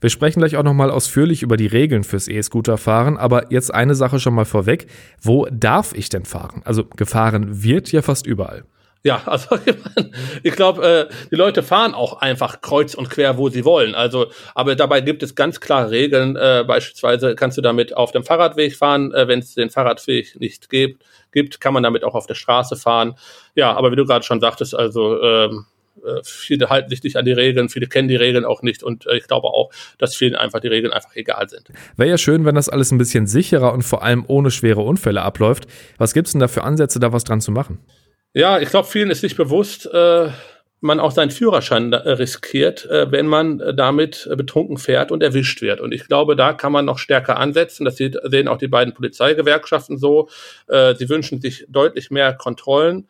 wir 0.00 0.10
sprechen 0.10 0.40
gleich 0.40 0.56
auch 0.56 0.62
nochmal 0.62 0.90
ausführlich 0.90 1.42
über 1.42 1.56
die 1.56 1.66
Regeln 1.66 2.04
fürs 2.04 2.28
E-Scooter-Fahren, 2.28 3.16
aber 3.16 3.52
jetzt 3.52 3.72
eine 3.72 3.94
Sache 3.94 4.20
schon 4.20 4.34
mal 4.34 4.44
vorweg. 4.44 4.86
Wo 5.20 5.46
darf 5.50 5.94
ich 5.94 6.08
denn 6.08 6.24
fahren? 6.24 6.62
Also 6.64 6.84
gefahren 6.84 7.62
wird 7.64 7.90
ja 7.92 8.02
fast 8.02 8.26
überall. 8.26 8.64
Ja, 9.04 9.22
also 9.26 9.58
ich 10.42 10.56
glaube, 10.56 11.08
äh, 11.10 11.14
die 11.30 11.36
Leute 11.36 11.62
fahren 11.62 11.94
auch 11.94 12.20
einfach 12.20 12.60
kreuz 12.62 12.94
und 12.94 13.10
quer, 13.10 13.38
wo 13.38 13.48
sie 13.50 13.64
wollen. 13.64 13.94
Also, 13.94 14.26
aber 14.54 14.74
dabei 14.74 15.02
gibt 15.02 15.22
es 15.22 15.34
ganz 15.34 15.60
klare 15.60 15.90
Regeln. 15.90 16.36
Äh, 16.36 16.64
beispielsweise 16.66 17.36
kannst 17.36 17.56
du 17.58 17.62
damit 17.62 17.96
auf 17.96 18.10
dem 18.10 18.24
Fahrradweg 18.24 18.74
fahren, 18.74 19.12
äh, 19.12 19.28
wenn 19.28 19.38
es 19.38 19.54
den 19.54 19.70
Fahrradweg 19.70 20.40
nicht 20.40 20.70
gibt, 20.70 21.04
gibt, 21.32 21.60
kann 21.60 21.74
man 21.74 21.82
damit 21.82 22.02
auch 22.02 22.14
auf 22.14 22.26
der 22.26 22.34
Straße 22.34 22.76
fahren. 22.76 23.14
Ja, 23.54 23.74
aber 23.74 23.92
wie 23.92 23.96
du 23.96 24.06
gerade 24.06 24.24
schon 24.24 24.40
sagtest, 24.40 24.74
also 24.74 25.20
ähm, 25.22 25.66
äh, 26.04 26.20
viele 26.24 26.70
halten 26.70 26.88
sich 26.88 27.02
nicht 27.02 27.16
an 27.16 27.24
die 27.24 27.32
Regeln, 27.32 27.68
viele 27.68 27.86
kennen 27.86 28.08
die 28.08 28.16
Regeln 28.16 28.44
auch 28.44 28.62
nicht 28.62 28.82
und 28.82 29.06
äh, 29.06 29.18
ich 29.18 29.26
glaube 29.26 29.48
auch, 29.48 29.70
dass 29.98 30.14
vielen 30.14 30.34
einfach 30.34 30.60
die 30.60 30.68
Regeln 30.68 30.92
einfach 30.92 31.14
egal 31.14 31.48
sind. 31.48 31.68
Wäre 31.96 32.10
ja 32.10 32.18
schön, 32.18 32.44
wenn 32.44 32.54
das 32.54 32.68
alles 32.68 32.90
ein 32.90 32.98
bisschen 32.98 33.26
sicherer 33.26 33.72
und 33.72 33.82
vor 33.82 34.02
allem 34.02 34.24
ohne 34.26 34.50
schwere 34.50 34.80
Unfälle 34.80 35.22
abläuft. 35.22 35.66
Was 35.98 36.14
gibt's 36.14 36.32
denn 36.32 36.40
da 36.40 36.48
für 36.48 36.62
Ansätze, 36.62 37.00
da 37.00 37.12
was 37.12 37.24
dran 37.24 37.40
zu 37.40 37.52
machen? 37.52 37.80
Ja, 38.36 38.58
ich 38.58 38.68
glaube, 38.68 38.88
vielen 38.88 39.12
ist 39.12 39.22
nicht 39.22 39.36
bewusst, 39.36 39.86
äh, 39.86 40.28
man 40.80 40.98
auch 40.98 41.12
seinen 41.12 41.30
Führerschein 41.30 41.92
äh, 41.92 42.10
riskiert, 42.10 42.84
äh, 42.86 43.10
wenn 43.12 43.28
man 43.28 43.60
äh, 43.60 43.72
damit 43.72 44.28
äh, 44.28 44.34
betrunken 44.34 44.76
fährt 44.76 45.12
und 45.12 45.22
erwischt 45.22 45.62
wird. 45.62 45.80
Und 45.80 45.94
ich 45.94 46.08
glaube, 46.08 46.34
da 46.34 46.52
kann 46.52 46.72
man 46.72 46.84
noch 46.84 46.98
stärker 46.98 47.38
ansetzen. 47.38 47.84
Das 47.84 47.96
sieht, 47.96 48.16
sehen 48.24 48.48
auch 48.48 48.58
die 48.58 48.66
beiden 48.66 48.92
Polizeigewerkschaften 48.92 49.98
so. 49.98 50.28
Äh, 50.66 50.96
sie 50.96 51.08
wünschen 51.08 51.40
sich 51.40 51.64
deutlich 51.68 52.10
mehr 52.10 52.32
Kontrollen. 52.34 53.08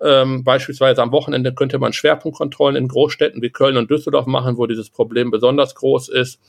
Ähm, 0.00 0.42
beispielsweise 0.42 1.02
am 1.02 1.12
Wochenende 1.12 1.52
könnte 1.52 1.78
man 1.78 1.92
Schwerpunktkontrollen 1.92 2.74
in 2.74 2.88
Großstädten 2.88 3.42
wie 3.42 3.50
Köln 3.50 3.76
und 3.76 3.90
Düsseldorf 3.90 4.24
machen, 4.24 4.56
wo 4.56 4.66
dieses 4.66 4.88
Problem 4.88 5.30
besonders 5.30 5.74
groß 5.74 6.08
ist. 6.08 6.40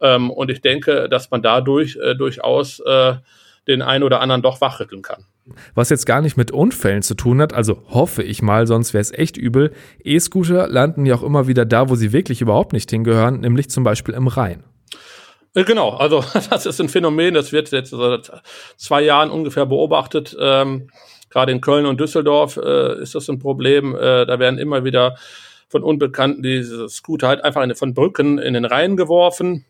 Ähm, 0.00 0.32
und 0.32 0.50
ich 0.50 0.60
denke, 0.60 1.08
dass 1.08 1.30
man 1.30 1.40
dadurch 1.40 1.96
durchaus 2.18 2.82
den 3.68 3.82
einen 3.82 4.02
oder 4.02 4.20
anderen 4.20 4.42
doch 4.42 4.60
wachrütteln 4.60 5.02
kann. 5.02 5.24
Was 5.74 5.90
jetzt 5.90 6.06
gar 6.06 6.20
nicht 6.20 6.36
mit 6.36 6.50
Unfällen 6.50 7.02
zu 7.02 7.14
tun 7.14 7.40
hat, 7.40 7.52
also 7.52 7.82
hoffe 7.88 8.22
ich 8.22 8.42
mal, 8.42 8.66
sonst 8.66 8.94
wäre 8.94 9.02
es 9.02 9.12
echt 9.12 9.36
übel. 9.36 9.72
E-Scooter 10.04 10.68
landen 10.68 11.06
ja 11.06 11.14
auch 11.14 11.22
immer 11.22 11.46
wieder 11.46 11.64
da, 11.64 11.88
wo 11.88 11.94
sie 11.94 12.12
wirklich 12.12 12.40
überhaupt 12.40 12.72
nicht 12.72 12.90
hingehören, 12.90 13.40
nämlich 13.40 13.70
zum 13.70 13.84
Beispiel 13.84 14.14
im 14.14 14.28
Rhein. 14.28 14.64
Äh, 15.54 15.64
genau, 15.64 15.90
also 15.90 16.24
das 16.50 16.66
ist 16.66 16.80
ein 16.80 16.88
Phänomen, 16.88 17.34
das 17.34 17.52
wird 17.52 17.70
jetzt 17.70 17.90
seit 17.90 18.30
zwei 18.76 19.02
Jahren 19.02 19.30
ungefähr 19.30 19.66
beobachtet. 19.66 20.36
Ähm, 20.38 20.88
Gerade 21.30 21.52
in 21.52 21.60
Köln 21.60 21.86
und 21.86 22.00
Düsseldorf 22.00 22.56
äh, 22.56 23.00
ist 23.00 23.14
das 23.14 23.28
ein 23.28 23.38
Problem. 23.38 23.94
Äh, 23.94 24.26
da 24.26 24.38
werden 24.40 24.58
immer 24.58 24.84
wieder 24.84 25.16
von 25.68 25.84
Unbekannten 25.84 26.42
diese 26.42 26.88
Scooter 26.88 27.28
halt 27.28 27.44
einfach 27.44 27.62
in, 27.62 27.74
von 27.76 27.94
Brücken 27.94 28.38
in 28.38 28.54
den 28.54 28.64
Rhein 28.64 28.96
geworfen. 28.96 29.64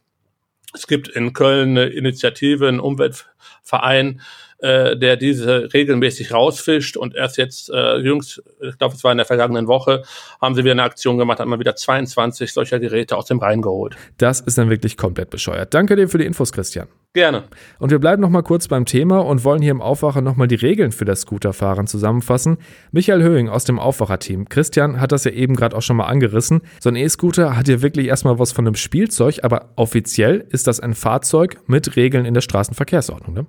Es 0.73 0.87
gibt 0.87 1.09
in 1.09 1.35
Köln 1.35 1.71
eine 1.71 1.87
Initiative, 1.87 2.67
einen 2.67 2.81
Umweltverein, 2.81 4.23
äh, 4.61 4.97
der 4.97 5.17
diese 5.17 5.73
regelmäßig 5.73 6.33
rausfischt 6.33 6.97
und 6.97 7.15
erst 7.15 7.37
jetzt, 7.39 7.71
äh, 7.71 7.97
jüngst, 7.97 8.43
ich 8.61 8.79
glaube, 8.79 8.95
es 8.95 9.05
war 9.05 9.13
in 9.13 9.19
der 9.19 9.27
vergangenen 9.27 9.67
Woche, 9.67 10.03
haben 10.41 10.55
sie 10.55 10.63
wieder 10.63 10.73
eine 10.73 10.83
Aktion 10.83 11.19
gemacht, 11.19 11.41
haben 11.41 11.51
mal 11.51 11.59
wieder 11.59 11.77
22 11.77 12.53
solcher 12.53 12.79
Geräte 12.79 13.17
aus 13.17 13.27
dem 13.27 13.39
Rhein 13.39 13.63
geholt. 13.63 13.97
Das 14.19 14.41
ist 14.41 14.59
dann 14.59 14.71
wirklich 14.71 14.97
komplett 14.97 15.31
bescheuert. 15.31 15.75
Danke 15.75 15.97
dir 15.97 16.09
für 16.09 16.19
die 16.19 16.27
Infos, 16.27 16.53
Christian. 16.53 16.89
Gerne. 17.13 17.45
Und 17.81 17.91
wir 17.91 17.99
bleiben 17.99 18.23
noch 18.23 18.31
mal 18.31 18.43
kurz 18.43 18.69
beim 18.69 18.85
Thema 18.85 19.19
und 19.19 19.43
wollen 19.43 19.63
hier 19.63 19.73
im 19.73 19.83
Aufwacher 19.83 20.21
noch 20.21 20.37
mal 20.37 20.47
die 20.47 20.55
Regeln 20.55 20.93
für 20.93 21.05
das 21.05 21.23
Scooterfahren 21.23 21.89
zusammenfassen. 21.89 22.59
Michael 22.93 23.23
Höhing 23.23 23.49
aus 23.49 23.65
dem 23.65 23.81
Aufwacher-Team. 23.81 24.49
Christian 24.49 25.01
hat 25.01 25.11
das 25.11 25.25
ja 25.25 25.33
eben 25.33 25.57
gerade 25.57 25.77
auch 25.77 25.83
schon 25.83 25.97
mal 25.97 26.07
angerissen. 26.07 26.61
So 26.79 26.89
ein 26.89 26.95
E-Scooter 26.95 27.57
hat 27.57 27.67
ja 27.67 27.83
wirklich 27.83 28.07
erstmal 28.07 28.39
was 28.39 28.53
von 28.53 28.65
einem 28.65 28.77
Spielzeug, 28.77 29.41
aber 29.43 29.71
offiziell 29.75 30.47
ist 30.51 30.69
das 30.69 30.79
ein 30.79 30.95
Fahrzeug 30.95 31.57
mit 31.67 31.97
Regeln 31.97 32.27
in 32.27 32.35
der 32.35 32.43
Straßenverkehrsordnung, 32.43 33.35
ne? 33.35 33.47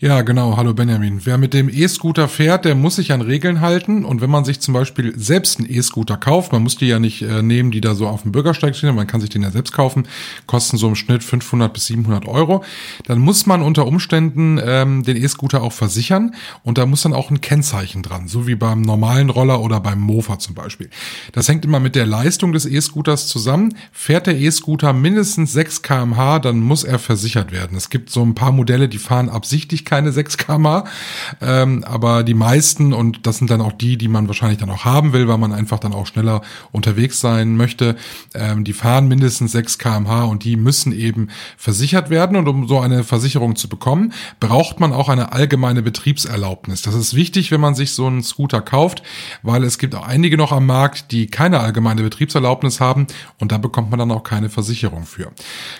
Ja, 0.00 0.22
genau. 0.22 0.56
Hallo 0.56 0.74
Benjamin. 0.74 1.26
Wer 1.26 1.38
mit 1.38 1.52
dem 1.52 1.68
E-Scooter 1.68 2.28
fährt, 2.28 2.64
der 2.64 2.76
muss 2.76 2.94
sich 2.94 3.10
an 3.10 3.20
Regeln 3.20 3.60
halten. 3.60 4.04
Und 4.04 4.20
wenn 4.20 4.30
man 4.30 4.44
sich 4.44 4.60
zum 4.60 4.72
Beispiel 4.72 5.12
selbst 5.18 5.58
einen 5.58 5.68
E-Scooter 5.68 6.16
kauft, 6.16 6.52
man 6.52 6.62
muss 6.62 6.76
die 6.76 6.86
ja 6.86 7.00
nicht 7.00 7.22
äh, 7.22 7.42
nehmen, 7.42 7.72
die 7.72 7.80
da 7.80 7.96
so 7.96 8.06
auf 8.06 8.22
dem 8.22 8.30
Bürgersteig 8.30 8.76
stehen, 8.76 8.94
man 8.94 9.08
kann 9.08 9.20
sich 9.20 9.30
den 9.30 9.42
ja 9.42 9.50
selbst 9.50 9.72
kaufen, 9.72 10.06
kosten 10.46 10.76
so 10.76 10.86
im 10.86 10.94
Schnitt 10.94 11.24
500 11.24 11.72
bis 11.72 11.86
700 11.86 12.28
Euro, 12.28 12.62
dann 13.06 13.18
muss 13.18 13.46
man 13.46 13.60
unter 13.60 13.88
Umständen 13.88 14.60
ähm, 14.64 15.02
den 15.02 15.16
E-Scooter 15.16 15.64
auch 15.64 15.72
versichern. 15.72 16.32
Und 16.62 16.78
da 16.78 16.86
muss 16.86 17.02
dann 17.02 17.12
auch 17.12 17.32
ein 17.32 17.40
Kennzeichen 17.40 18.04
dran, 18.04 18.28
so 18.28 18.46
wie 18.46 18.54
beim 18.54 18.82
normalen 18.82 19.30
Roller 19.30 19.60
oder 19.60 19.80
beim 19.80 19.98
Mofa 19.98 20.38
zum 20.38 20.54
Beispiel. 20.54 20.90
Das 21.32 21.48
hängt 21.48 21.64
immer 21.64 21.80
mit 21.80 21.96
der 21.96 22.06
Leistung 22.06 22.52
des 22.52 22.66
E-Scooters 22.66 23.26
zusammen. 23.26 23.74
Fährt 23.90 24.28
der 24.28 24.38
E-Scooter 24.38 24.92
mindestens 24.92 25.52
6 25.54 25.82
kmh, 25.82 26.38
dann 26.38 26.60
muss 26.60 26.84
er 26.84 27.00
versichert 27.00 27.50
werden. 27.50 27.76
Es 27.76 27.90
gibt 27.90 28.10
so 28.10 28.22
ein 28.22 28.36
paar 28.36 28.52
Modelle, 28.52 28.88
die 28.88 28.98
fahren 28.98 29.28
absichtlich 29.28 29.87
keine 29.88 30.12
6 30.12 30.36
km 30.36 30.84
ähm, 31.40 31.84
aber 31.84 32.22
die 32.22 32.34
meisten, 32.34 32.92
und 32.92 33.26
das 33.26 33.38
sind 33.38 33.50
dann 33.50 33.60
auch 33.60 33.72
die, 33.72 33.96
die 33.96 34.08
man 34.08 34.28
wahrscheinlich 34.28 34.58
dann 34.58 34.70
auch 34.70 34.84
haben 34.84 35.12
will, 35.12 35.28
weil 35.28 35.38
man 35.38 35.52
einfach 35.52 35.78
dann 35.78 35.92
auch 35.92 36.06
schneller 36.06 36.42
unterwegs 36.72 37.20
sein 37.20 37.56
möchte, 37.56 37.96
ähm, 38.34 38.64
die 38.64 38.72
fahren 38.72 39.08
mindestens 39.08 39.52
6 39.52 39.78
kmh 39.78 40.24
und 40.24 40.44
die 40.44 40.56
müssen 40.56 40.92
eben 40.92 41.28
versichert 41.56 42.10
werden. 42.10 42.36
Und 42.36 42.48
um 42.48 42.68
so 42.68 42.80
eine 42.80 43.04
Versicherung 43.04 43.56
zu 43.56 43.68
bekommen, 43.68 44.12
braucht 44.40 44.80
man 44.80 44.92
auch 44.92 45.08
eine 45.08 45.32
allgemeine 45.32 45.82
Betriebserlaubnis. 45.82 46.82
Das 46.82 46.94
ist 46.94 47.14
wichtig, 47.14 47.50
wenn 47.50 47.60
man 47.60 47.74
sich 47.74 47.92
so 47.92 48.06
einen 48.06 48.22
Scooter 48.22 48.60
kauft, 48.60 49.02
weil 49.42 49.64
es 49.64 49.78
gibt 49.78 49.94
auch 49.94 50.06
einige 50.06 50.36
noch 50.36 50.52
am 50.52 50.66
Markt, 50.66 51.12
die 51.12 51.26
keine 51.26 51.60
allgemeine 51.60 52.02
Betriebserlaubnis 52.02 52.80
haben 52.80 53.06
und 53.38 53.52
da 53.52 53.58
bekommt 53.58 53.90
man 53.90 53.98
dann 53.98 54.10
auch 54.10 54.22
keine 54.22 54.48
Versicherung 54.50 55.04
für. 55.06 55.32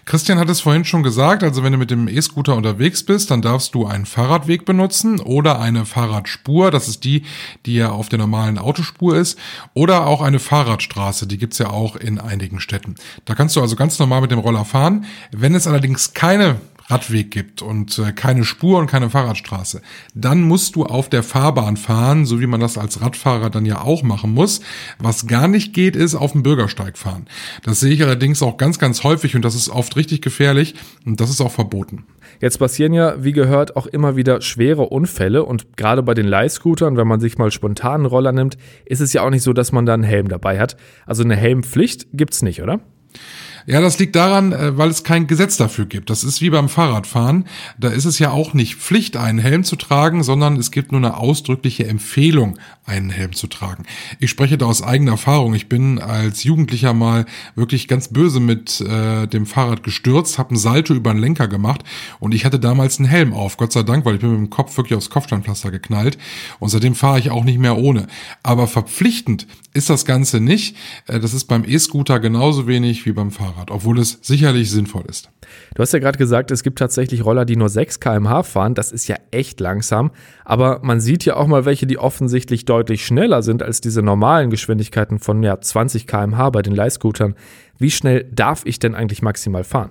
Christian 0.05 0.39
hat 0.39 0.49
es 0.49 0.61
vorhin 0.61 0.85
schon 0.85 1.03
gesagt, 1.03 1.43
also 1.43 1.63
wenn 1.63 1.73
du 1.73 1.79
mit 1.79 1.91
dem 1.91 2.09
E-Scooter 2.09 2.57
unterwegs 2.57 3.03
bist, 3.03 3.31
dann 3.31 3.43
darfst 3.43 3.75
du 3.75 3.87
einen 3.99 4.07
Fahrradweg 4.07 4.65
benutzen 4.65 5.21
oder 5.21 5.61
eine 5.61 5.85
Fahrradspur, 5.85 6.71
das 6.71 6.89
ist 6.89 7.05
die, 7.05 7.25
die 7.67 7.75
ja 7.75 7.91
auf 7.91 8.09
der 8.09 8.19
normalen 8.19 8.59
Autospur 8.59 9.17
ist, 9.17 9.39
oder 9.75 10.07
auch 10.07 10.23
eine 10.23 10.39
Fahrradstraße, 10.39 11.27
die 11.27 11.37
gibt's 11.37 11.59
ja 11.59 11.71
auch 11.71 11.97
in 11.97 12.19
einigen 12.19 12.61
Städten. 12.61 12.95
Da 13.25 13.35
kannst 13.35 13.57
du 13.57 13.61
also 13.61 13.77
ganz 13.77 13.99
normal 13.99 14.23
mit 14.23 14.31
dem 14.31 14.39
Roller 14.39 14.65
fahren. 14.65 15.05
Wenn 15.33 15.55
es 15.55 15.67
allerdings 15.67 16.15
keine 16.15 16.61
Radweg 16.89 17.31
gibt 17.31 17.63
und 17.63 17.99
äh, 17.99 18.13
keine 18.13 18.45
Spur 18.45 18.79
und 18.79 18.87
keine 18.87 19.11
Fahrradstraße, 19.11 19.83
dann 20.15 20.43
musst 20.43 20.77
du 20.77 20.85
auf 20.85 21.09
der 21.09 21.23
Fahrbahn 21.23 21.77
fahren, 21.77 22.25
so 22.25 22.41
wie 22.41 22.47
man 22.47 22.61
das 22.61 22.79
als 22.79 23.01
Radfahrer 23.01 23.51
dann 23.51 23.67
ja 23.67 23.83
auch 23.83 24.03
machen 24.03 24.33
muss. 24.33 24.61
Was 24.99 25.27
gar 25.27 25.49
nicht 25.49 25.75
geht, 25.75 25.97
ist 25.97 26.15
auf 26.15 26.33
dem 26.33 26.43
Bürgersteig 26.43 26.97
fahren. 26.97 27.27
Das 27.63 27.81
sehe 27.81 27.93
ich 27.93 28.03
allerdings 28.03 28.43
auch 28.43 28.57
ganz, 28.57 28.79
ganz 28.79 29.05
häufig 29.05 29.37
und 29.37 29.45
das 29.45 29.55
ist 29.55 29.69
oft 29.69 29.97
richtig 29.97 30.23
gefährlich 30.23 30.75
und 31.05 31.21
das 31.21 31.31
ist 31.31 31.41
auch 31.41 31.53
verboten. 31.53 32.05
Jetzt 32.41 32.59
passieren 32.59 32.93
ja, 32.93 33.23
wie 33.25 33.33
gehört, 33.33 33.77
auch 33.77 33.87
immer 33.87 34.17
wieder 34.17 34.41
schwere 34.41 34.83
Unfälle 34.83 35.45
und 35.45 35.77
gerade 35.77 36.03
bei 36.03 36.15
den 36.15 36.27
Leihscootern, 36.27 36.97
wenn 36.97 37.09
man 37.09 37.21
sich 37.21 37.37
mal 37.37 37.51
spontan 37.51 37.95
einen 37.95 38.07
Roller 38.07 38.33
nimmt, 38.33 38.57
ist 38.85 39.01
es 39.01 39.13
ja 39.13 39.23
auch 39.23 39.31
nicht 39.31 39.43
so, 39.43 39.53
dass 39.53 39.73
man 39.73 39.87
da 39.87 39.95
einen 39.95 40.05
Helm 40.05 40.29
dabei 40.29 40.61
hat. 40.61 40.77
Also 41.05 41.25
eine 41.25 41.37
Helmpflicht 41.37 42.07
gibt's 42.13 42.43
nicht, 42.43 42.63
oder? 42.63 42.81
Ja, 43.71 43.83
das 43.83 43.99
liegt 43.99 44.17
daran, 44.17 44.53
äh, 44.53 44.79
weil 44.79 44.89
es 44.89 45.05
kein 45.05 45.27
Gesetz 45.27 45.59
dafür 45.59 45.85
gibt. 45.85 46.09
Das 46.09 46.25
ist 46.25 46.41
wie 46.41 46.49
beim 46.49 46.71
Fahrradfahren. 46.71 47.45
Da 47.79 47.89
ist 47.89 48.07
es 48.07 48.19
ja 48.19 48.31
auch 48.31 48.55
nicht 48.55 48.77
Pflicht, 48.77 49.19
einen 49.19 49.39
Helm 49.39 49.63
zu 49.63 49.77
tragen, 49.77 50.23
sondern 50.23 50.57
es 50.57 50.71
gibt 50.71 50.91
nur 50.91 51.03
eine 51.03 51.19
ausdrückliche 51.19 51.87
Empfehlung, 51.87 52.59
einen 52.87 53.11
Helm 53.11 53.35
zu 53.35 53.47
tragen. 53.47 53.85
Ich 54.21 54.31
spreche 54.31 54.57
da 54.57 54.65
aus 54.65 54.83
eigener 54.83 55.13
Erfahrung. 55.13 55.53
Ich 55.53 55.69
bin 55.69 55.99
als 55.99 56.45
Jugendlicher 56.45 56.95
mal 56.95 57.27
wirklich 57.57 57.89
ganz 57.89 58.09
böse 58.09 58.41
mit 58.41 58.81
äh, 58.81 59.27
dem 59.27 59.45
Fahrrad 59.45 59.83
gestürzt, 59.83 60.39
habe 60.39 60.51
einen 60.51 60.59
Salto 60.59 60.95
über 60.95 61.13
den 61.13 61.21
Lenker 61.21 61.47
gemacht 61.47 61.85
und 62.21 62.33
ich 62.35 62.47
hatte 62.47 62.59
damals 62.59 62.99
einen 62.99 63.09
Helm 63.09 63.35
auf, 63.35 63.59
Gott 63.59 63.73
sei 63.73 63.83
Dank, 63.83 64.07
weil 64.07 64.15
ich 64.15 64.21
bin 64.21 64.31
mit 64.31 64.39
dem 64.39 64.51
Kopf 64.51 64.79
wirklich 64.79 64.97
aufs 64.97 65.11
Kopfsteinpflaster 65.11 65.71
geknallt 65.71 66.17
und 66.59 66.71
seitdem 66.71 66.95
fahre 66.95 67.19
ich 67.19 67.31
auch 67.31 67.45
nicht 67.45 67.59
mehr 67.59 67.77
ohne. 67.77 68.07
Aber 68.43 68.67
verpflichtend 68.67 69.47
ist 69.75 69.91
das 69.91 70.07
Ganze 70.07 70.41
nicht. 70.41 70.75
Äh, 71.07 71.21
das 71.21 71.35
ist 71.35 71.45
beim 71.45 71.65
E-Scooter 71.67 72.19
genauso 72.19 72.67
wenig 72.67 73.05
wie 73.05 73.13
beim 73.13 73.31
Fahrrad. 73.31 73.58
Fahrrad, 73.59 73.71
obwohl 73.71 73.99
es 73.99 74.19
sicherlich 74.23 74.71
sinnvoll 74.71 75.05
ist. 75.09 75.31
Du 75.75 75.83
hast 75.83 75.93
ja 75.93 75.99
gerade 75.99 76.19
gesagt, 76.19 76.51
es 76.51 76.63
gibt 76.63 76.79
tatsächlich 76.79 77.25
Roller, 77.25 77.45
die 77.45 77.57
nur 77.57 77.69
6 77.69 78.01
km/h 78.01 78.43
fahren. 78.45 78.75
Das 78.75 78.93
ist 78.93 79.09
ja 79.09 79.17
echt 79.31 79.61
langsam. 79.61 80.11
Aber 80.45 80.81
man 80.83 81.01
sieht 81.01 81.25
ja 81.25 81.37
auch 81.37 81.47
mal 81.47 81.65
welche, 81.65 81.87
die 81.87 81.99
offensichtlich 81.99 82.65
deutlich 82.65 83.05
schneller 83.05 83.43
sind 83.43 83.63
als 83.63 83.81
diese 83.81 84.03
normalen 84.03 84.51
Geschwindigkeiten 84.51 85.19
von 85.19 85.43
ja, 85.43 85.61
20 85.61 86.07
km/h 86.07 86.51
bei 86.51 86.63
den 86.63 86.75
Leihscootern. 86.75 87.35
Wie 87.79 87.91
schnell 87.91 88.25
darf 88.33 88.63
ich 88.65 88.79
denn 88.79 88.95
eigentlich 88.95 89.23
maximal 89.23 89.65
fahren? 89.65 89.91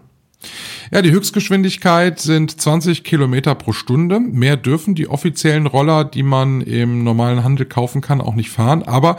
Ja, 0.92 1.02
die 1.02 1.12
Höchstgeschwindigkeit 1.12 2.20
sind 2.20 2.62
20 2.62 3.04
Kilometer 3.04 3.56
pro 3.56 3.74
Stunde. 3.74 4.20
Mehr 4.20 4.56
dürfen 4.56 4.94
die 4.94 5.10
offiziellen 5.10 5.66
Roller, 5.66 6.06
die 6.06 6.22
man 6.22 6.62
im 6.62 7.04
normalen 7.04 7.44
Handel 7.44 7.66
kaufen 7.66 8.02
kann, 8.02 8.22
auch 8.22 8.36
nicht 8.36 8.52
fahren. 8.52 8.84
Aber 8.84 9.18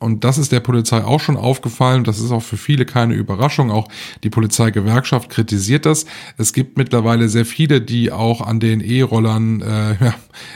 und 0.00 0.22
das 0.22 0.38
ist 0.38 0.52
der 0.52 0.60
Polizei 0.60 1.02
auch 1.02 1.18
schon 1.18 1.36
aufgefallen. 1.36 2.04
Das 2.04 2.20
ist 2.20 2.30
auch 2.30 2.42
für 2.42 2.56
viele 2.56 2.84
keine 2.84 3.14
Überraschung. 3.14 3.72
Auch 3.72 3.88
die 4.22 4.30
Polizeigewerkschaft 4.30 5.28
kritisiert 5.28 5.86
das. 5.86 6.06
Es 6.36 6.52
gibt 6.52 6.78
mittlerweile 6.78 7.28
sehr 7.28 7.44
viele, 7.44 7.80
die 7.80 8.12
auch 8.12 8.40
an 8.40 8.60
den 8.60 8.80
E-Rollern 8.80 9.60
äh, 9.60 9.94
ja, 10.04 10.14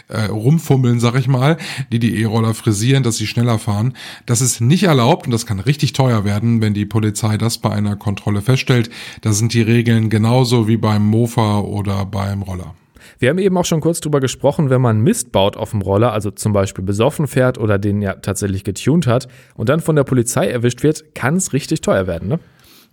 äh, 0.09 0.27
rumfummeln, 0.27 1.01
sag 1.01 1.17
ich 1.17 1.27
mal, 1.27 1.57
die 1.91 1.99
die 1.99 2.21
E-Roller 2.23 2.55
frisieren, 2.55 3.03
dass 3.03 3.17
sie 3.17 3.27
schneller 3.27 3.59
fahren. 3.59 3.95
Das 4.27 4.41
ist 4.41 4.61
nicht 4.61 4.85
erlaubt 4.85 5.27
und 5.27 5.33
das 5.33 5.45
kann 5.45 5.59
richtig 5.59 5.93
teuer 5.93 6.25
werden, 6.25 6.61
wenn 6.61 6.75
die 6.75 6.87
Polizei 6.87 7.37
das 7.37 7.59
bei 7.59 7.71
einer 7.71 7.97
Kontrolle 7.97 8.43
feststellt. 8.43 8.91
Da 9.23 9.33
sind 9.33 9.55
die 9.55 9.63
Regeln 9.63 10.09
genauso 10.09 10.69
wie 10.69 10.77
beim 10.77 11.05
Mofa 11.05 11.59
oder 11.59 12.07
beim 12.07 12.43
Roller. 12.43 12.75
Wir 13.19 13.31
haben 13.31 13.39
eben 13.39 13.57
auch 13.57 13.65
schon 13.65 13.81
kurz 13.81 14.01
drüber 14.01 14.21
gesprochen, 14.21 14.71
wenn 14.71 14.81
man 14.81 15.01
Mist 15.01 15.33
baut 15.33 15.57
auf 15.57 15.71
dem 15.71 15.83
Roller, 15.83 16.13
also 16.13 16.31
zum 16.31 16.53
Beispiel 16.53 16.85
besoffen 16.85 17.27
fährt 17.27 17.59
oder 17.59 17.79
den 17.79 18.03
ja 18.03 18.15
tatsächlich 18.15 18.65
getuned 18.65 19.07
hat 19.07 19.29
und 19.55 19.69
dann 19.69 19.81
von 19.81 19.97
der 19.97 20.05
Polizei 20.05 20.49
erwischt 20.49 20.83
wird, 20.83 21.15
kann 21.15 21.37
es 21.37 21.53
richtig 21.53 21.81
teuer 21.81 22.07
werden, 22.07 22.29
ne? 22.29 22.39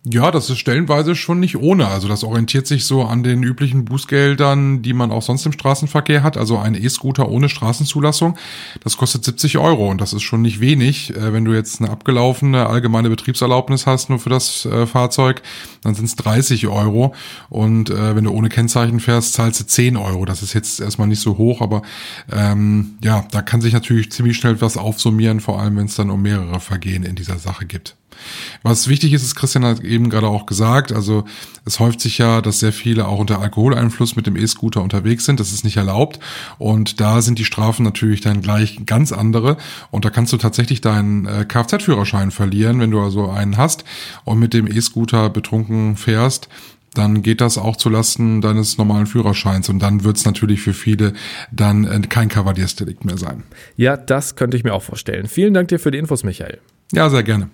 Ja, 0.06 0.32
das 0.32 0.50
ist 0.50 0.60
stellenweise 0.60 1.14
schon 1.14 1.42
nicht 1.42 1.58
ohne. 1.58 1.88
Also 1.88 2.08
das 2.08 2.24
orientiert 2.24 2.66
sich 2.68 2.86
so 2.86 3.04
an 3.04 3.22
den 3.22 3.44
üblichen 3.44 3.84
Bußgeldern, 3.84 4.82
die 4.82 4.94
man 4.94 5.12
auch 5.12 5.22
sonst 5.22 5.46
im 5.46 5.52
Straßenverkehr 5.52 6.24
hat. 6.24 6.38
Also 6.38 6.58
ein 6.58 6.74
E-Scooter 6.74 7.28
ohne 7.28 7.50
Straßenzulassung, 7.50 8.38
das 8.82 8.96
kostet 8.96 9.26
70 9.26 9.58
Euro 9.58 9.90
und 9.90 10.00
das 10.00 10.14
ist 10.14 10.22
schon 10.22 10.42
nicht 10.42 10.62
wenig. 10.62 11.14
Äh, 11.18 11.34
wenn 11.34 11.44
du 11.44 11.52
jetzt 11.52 11.82
eine 11.82 11.90
abgelaufene 11.90 12.68
allgemeine 12.68 13.10
Betriebserlaubnis 13.10 13.88
hast, 13.88 14.10
nur 14.10 14.20
für 14.20 14.30
das 14.30 14.66
äh, 14.66 14.86
Fahrzeug, 14.88 15.42
dann 15.84 15.96
sind 15.96 16.06
es 16.06 16.16
30 16.16 16.68
Euro. 16.68 17.14
Und 17.50 17.90
äh, 17.90 18.16
wenn 18.16 18.24
du 18.24 18.32
ohne 18.32 18.48
Kennzeichen 18.48 19.02
fährst, 19.02 19.34
zahlst 19.34 19.60
du 19.60 19.66
10 19.66 19.98
Euro. 19.98 20.24
Das 20.24 20.42
ist 20.42 20.54
jetzt 20.54 20.80
erstmal 20.80 21.10
nicht 21.10 21.22
so 21.22 21.38
hoch, 21.38 21.60
aber 21.60 21.82
ähm, 22.32 22.98
ja, 23.04 23.28
da 23.32 23.42
kann 23.42 23.60
sich 23.60 23.74
natürlich 23.74 24.14
ziemlich 24.14 24.38
schnell 24.38 24.62
was 24.62 24.78
aufsummieren, 24.78 25.42
vor 25.42 25.60
allem 25.60 25.76
wenn 25.76 25.88
es 25.88 25.96
dann 25.96 26.10
um 26.10 26.22
mehrere 26.22 26.62
Vergehen 26.62 27.04
in 27.04 27.16
dieser 27.16 27.38
Sache 27.38 27.66
gibt. 27.66 27.98
Was 28.64 28.88
wichtig 28.88 29.14
ist, 29.14 29.24
ist 29.24 29.36
Christian 29.36 29.66
hat 29.66 29.80
eben 29.90 30.10
gerade 30.10 30.28
auch 30.28 30.46
gesagt, 30.46 30.92
also 30.92 31.26
es 31.66 31.80
häuft 31.80 32.02
sich 32.02 32.18
ja, 32.18 32.42
dass 32.42 32.60
sehr 32.60 32.74
viele 32.74 33.08
auch 33.08 33.20
unter 33.20 33.42
Alkoholeinfluss 33.42 34.16
mit 34.16 34.28
dem 34.28 34.36
E-Scooter 34.36 34.82
unterwegs 34.82 35.26
sind. 35.26 35.40
Das 35.40 35.52
ist 35.52 35.64
nicht 35.64 35.78
erlaubt. 35.78 36.20
Und 36.58 37.00
da 37.00 37.22
sind 37.22 37.40
die 37.40 37.46
Strafen 37.46 37.84
natürlich 37.84 38.22
dann 38.22 38.42
gleich 38.42 38.80
ganz 38.86 39.12
andere. 39.12 39.58
Und 39.92 40.06
da 40.06 40.10
kannst 40.10 40.34
du 40.34 40.38
tatsächlich 40.38 40.82
deinen 40.82 41.26
äh, 41.26 41.46
Kfz-Führerschein 41.46 42.32
verlieren, 42.32 42.80
wenn 42.80 42.92
du 42.92 43.02
also 43.02 43.30
einen 43.30 43.58
hast 43.58 43.84
und 44.24 44.40
mit 44.40 44.54
dem 44.54 44.68
E-Scooter 44.68 45.30
betrunken 45.30 45.98
fährst 45.98 46.50
dann 46.94 47.22
geht 47.22 47.42
das 47.42 47.58
auch 47.58 47.76
zulasten 47.76 48.42
deines 48.42 48.78
normalen 48.78 49.06
Führerscheins 49.06 49.70
und 49.70 49.80
dann 49.80 50.04
wird 50.04 50.18
es 50.18 50.26
natürlich 50.26 50.62
für 50.62 50.74
viele 50.74 51.14
dann 51.52 51.86
äh, 51.86 52.02
kein 52.08 52.30
Kavaliersdelikt 52.30 53.06
mehr 53.06 53.18
sein. 53.18 53.44
Ja, 53.76 53.98
das 53.98 54.36
könnte 54.36 54.58
ich 54.58 54.64
mir 54.64 54.74
auch 54.74 54.84
vorstellen. 54.84 55.28
Vielen 55.28 55.54
Dank 55.54 55.68
dir 55.70 55.80
für 55.80 55.92
die 55.92 55.98
Infos, 55.98 56.24
Michael. 56.24 56.60
Ja, 56.92 57.10
sehr 57.10 57.24
gerne. 57.24 57.50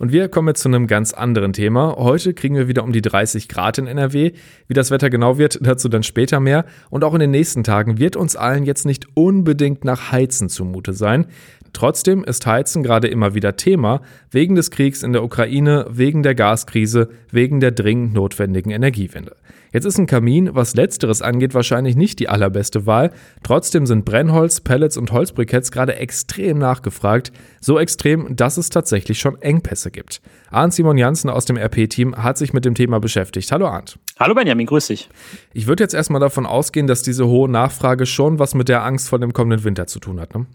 Und 0.00 0.12
wir 0.12 0.30
kommen 0.30 0.48
jetzt 0.48 0.62
zu 0.62 0.68
einem 0.70 0.86
ganz 0.86 1.12
anderen 1.12 1.52
Thema. 1.52 1.94
Heute 1.98 2.32
kriegen 2.32 2.54
wir 2.54 2.68
wieder 2.68 2.84
um 2.84 2.92
die 2.92 3.02
30 3.02 3.50
Grad 3.50 3.76
in 3.76 3.86
NRW. 3.86 4.32
Wie 4.66 4.72
das 4.72 4.90
Wetter 4.90 5.10
genau 5.10 5.36
wird, 5.36 5.58
dazu 5.60 5.90
dann 5.90 6.02
später 6.02 6.40
mehr. 6.40 6.64
Und 6.88 7.04
auch 7.04 7.12
in 7.12 7.20
den 7.20 7.30
nächsten 7.30 7.64
Tagen 7.64 7.98
wird 7.98 8.16
uns 8.16 8.34
allen 8.34 8.64
jetzt 8.64 8.86
nicht 8.86 9.08
unbedingt 9.12 9.84
nach 9.84 10.10
Heizen 10.10 10.48
zumute 10.48 10.94
sein. 10.94 11.26
Trotzdem 11.72 12.24
ist 12.24 12.46
Heizen 12.46 12.82
gerade 12.82 13.08
immer 13.08 13.34
wieder 13.34 13.56
Thema, 13.56 14.00
wegen 14.30 14.54
des 14.54 14.70
Kriegs 14.70 15.02
in 15.02 15.12
der 15.12 15.22
Ukraine, 15.22 15.86
wegen 15.90 16.22
der 16.22 16.34
Gaskrise, 16.34 17.08
wegen 17.30 17.60
der 17.60 17.70
dringend 17.70 18.14
notwendigen 18.14 18.70
Energiewende. 18.70 19.36
Jetzt 19.72 19.84
ist 19.84 19.98
ein 19.98 20.06
Kamin, 20.06 20.50
was 20.52 20.74
letzteres 20.74 21.22
angeht, 21.22 21.54
wahrscheinlich 21.54 21.94
nicht 21.94 22.18
die 22.18 22.28
allerbeste 22.28 22.86
Wahl. 22.86 23.12
Trotzdem 23.44 23.86
sind 23.86 24.04
Brennholz, 24.04 24.60
Pellets 24.60 24.96
und 24.96 25.12
Holzbriketts 25.12 25.70
gerade 25.70 25.94
extrem 25.94 26.58
nachgefragt. 26.58 27.30
So 27.60 27.78
extrem, 27.78 28.34
dass 28.34 28.56
es 28.56 28.70
tatsächlich 28.70 29.20
schon 29.20 29.40
Engpässe 29.40 29.92
gibt. 29.92 30.20
Arndt 30.50 30.74
Simon 30.74 30.98
Janssen 30.98 31.30
aus 31.30 31.44
dem 31.44 31.56
RP-Team 31.56 32.16
hat 32.16 32.36
sich 32.36 32.52
mit 32.52 32.64
dem 32.64 32.74
Thema 32.74 32.98
beschäftigt. 32.98 33.52
Hallo 33.52 33.68
Arndt. 33.68 33.96
Hallo 34.18 34.34
Benjamin, 34.34 34.66
grüß 34.66 34.88
dich. 34.88 35.08
Ich 35.52 35.68
würde 35.68 35.84
jetzt 35.84 35.94
erstmal 35.94 36.20
davon 36.20 36.46
ausgehen, 36.46 36.88
dass 36.88 37.02
diese 37.02 37.28
hohe 37.28 37.48
Nachfrage 37.48 38.06
schon 38.06 38.40
was 38.40 38.54
mit 38.54 38.68
der 38.68 38.84
Angst 38.84 39.08
vor 39.08 39.20
dem 39.20 39.32
kommenden 39.32 39.64
Winter 39.64 39.86
zu 39.86 40.00
tun 40.00 40.18
hat. 40.18 40.34
Ne? 40.34 40.46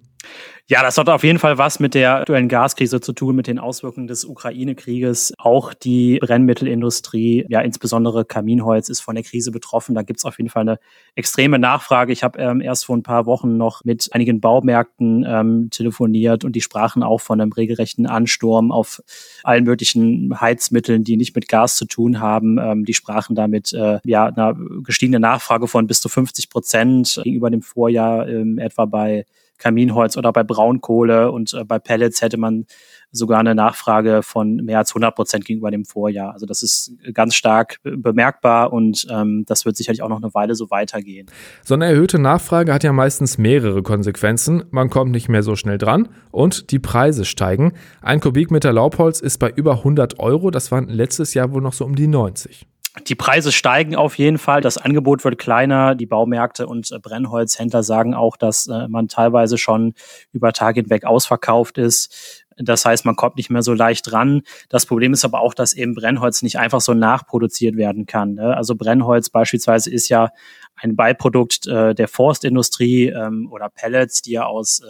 Ja, 0.67 0.81
das 0.81 0.97
hat 0.97 1.09
auf 1.09 1.23
jeden 1.23 1.37
Fall 1.37 1.59
was 1.59 1.79
mit 1.79 1.93
der 1.93 2.15
aktuellen 2.21 2.47
Gaskrise 2.47 2.99
zu 2.99 3.13
tun, 3.13 3.35
mit 3.35 3.45
den 3.45 3.59
Auswirkungen 3.59 4.07
des 4.07 4.25
Ukraine-Krieges. 4.25 5.35
Auch 5.37 5.75
die 5.75 6.17
Brennmittelindustrie, 6.17 7.45
ja 7.49 7.61
insbesondere 7.61 8.25
Kaminholz, 8.25 8.89
ist 8.89 9.01
von 9.01 9.13
der 9.13 9.23
Krise 9.23 9.51
betroffen. 9.51 9.93
Da 9.93 10.01
gibt's 10.01 10.25
auf 10.25 10.39
jeden 10.39 10.49
Fall 10.49 10.61
eine 10.61 10.79
extreme 11.13 11.59
Nachfrage. 11.59 12.11
Ich 12.11 12.23
habe 12.23 12.39
ähm, 12.39 12.61
erst 12.61 12.85
vor 12.85 12.97
ein 12.97 13.03
paar 13.03 13.27
Wochen 13.27 13.57
noch 13.57 13.83
mit 13.83 14.09
einigen 14.13 14.41
Baumärkten 14.41 15.23
ähm, 15.27 15.69
telefoniert 15.69 16.43
und 16.43 16.55
die 16.55 16.61
sprachen 16.61 17.03
auch 17.03 17.21
von 17.21 17.39
einem 17.39 17.51
regelrechten 17.51 18.07
Ansturm 18.07 18.71
auf 18.71 19.03
allen 19.43 19.65
möglichen 19.65 20.41
Heizmitteln, 20.41 21.03
die 21.03 21.15
nicht 21.15 21.35
mit 21.35 21.47
Gas 21.47 21.75
zu 21.75 21.85
tun 21.85 22.19
haben. 22.19 22.57
Ähm, 22.57 22.85
die 22.85 22.95
sprachen 22.95 23.35
damit 23.35 23.71
äh, 23.73 23.99
ja 24.03 24.25
einer 24.25 24.57
gestiegenen 24.83 25.21
Nachfrage 25.21 25.67
von 25.67 25.85
bis 25.85 26.01
zu 26.01 26.09
50 26.09 26.49
Prozent 26.49 27.21
gegenüber 27.23 27.51
dem 27.51 27.61
Vorjahr 27.61 28.27
ähm, 28.27 28.57
etwa 28.57 28.85
bei 28.85 29.25
Kaminholz 29.57 30.17
oder 30.17 30.31
bei 30.31 30.43
Braunkohle 30.43 31.31
und 31.31 31.53
äh, 31.53 31.63
bei 31.63 31.79
Pellets 31.79 32.21
hätte 32.21 32.37
man 32.37 32.65
sogar 33.11 33.39
eine 33.39 33.55
Nachfrage 33.55 34.21
von 34.23 34.57
mehr 34.57 34.79
als 34.79 34.91
100 34.91 35.15
Prozent 35.15 35.45
gegenüber 35.45 35.71
dem 35.71 35.85
Vorjahr. 35.85 36.33
Also 36.33 36.45
das 36.45 36.61
ist 36.61 36.93
ganz 37.13 37.35
stark 37.35 37.77
bemerkbar 37.83 38.73
und 38.73 39.07
ähm, 39.09 39.45
das 39.47 39.65
wird 39.65 39.77
sicherlich 39.77 40.01
auch 40.01 40.09
noch 40.09 40.21
eine 40.21 40.33
Weile 40.33 40.55
so 40.55 40.69
weitergehen. 40.69 41.27
So 41.63 41.73
eine 41.73 41.85
erhöhte 41.85 42.19
Nachfrage 42.19 42.73
hat 42.73 42.83
ja 42.83 42.93
meistens 42.93 43.37
mehrere 43.37 43.83
Konsequenzen. 43.83 44.65
Man 44.71 44.89
kommt 44.89 45.11
nicht 45.11 45.29
mehr 45.29 45.43
so 45.43 45.55
schnell 45.55 45.77
dran 45.77 46.09
und 46.31 46.71
die 46.71 46.79
Preise 46.79 47.25
steigen. 47.25 47.73
Ein 48.01 48.19
Kubikmeter 48.19 48.73
Laubholz 48.73 49.21
ist 49.21 49.37
bei 49.37 49.49
über 49.49 49.77
100 49.77 50.19
Euro. 50.19 50.51
Das 50.51 50.71
waren 50.71 50.89
letztes 50.89 51.33
Jahr 51.33 51.51
wohl 51.51 51.61
noch 51.61 51.73
so 51.73 51.85
um 51.85 51.95
die 51.95 52.07
90. 52.07 52.67
Die 53.07 53.15
Preise 53.15 53.51
steigen 53.51 53.95
auf 53.95 54.17
jeden 54.17 54.37
Fall, 54.37 54.61
das 54.61 54.77
Angebot 54.77 55.23
wird 55.25 55.37
kleiner, 55.37 55.95
die 55.95 56.05
Baumärkte 56.05 56.65
und 56.65 56.91
äh, 56.91 56.99
Brennholzhändler 56.99 57.83
sagen 57.83 58.13
auch, 58.13 58.37
dass 58.37 58.67
äh, 58.67 58.87
man 58.87 59.09
teilweise 59.09 59.57
schon 59.57 59.93
über 60.31 60.53
Tage 60.53 60.81
hinweg 60.81 61.03
ausverkauft 61.03 61.77
ist. 61.77 62.45
Das 62.57 62.85
heißt, 62.85 63.03
man 63.03 63.17
kommt 63.17 63.35
nicht 63.35 63.49
mehr 63.49 63.63
so 63.63 63.73
leicht 63.73 64.13
ran. 64.13 64.43
Das 64.69 64.85
Problem 64.85 65.11
ist 65.11 65.25
aber 65.25 65.41
auch, 65.41 65.53
dass 65.53 65.73
eben 65.73 65.93
Brennholz 65.93 66.41
nicht 66.41 66.57
einfach 66.57 66.79
so 66.79 66.93
nachproduziert 66.93 67.75
werden 67.75 68.05
kann. 68.05 68.35
Ne? 68.35 68.55
Also 68.55 68.75
Brennholz 68.75 69.29
beispielsweise 69.29 69.91
ist 69.91 70.07
ja 70.07 70.29
ein 70.77 70.95
Beiprodukt 70.95 71.67
äh, 71.67 71.93
der 71.93 72.07
Forstindustrie 72.07 73.07
ähm, 73.07 73.49
oder 73.51 73.69
Pellets, 73.69 74.21
die 74.21 74.31
ja 74.31 74.45
aus 74.45 74.81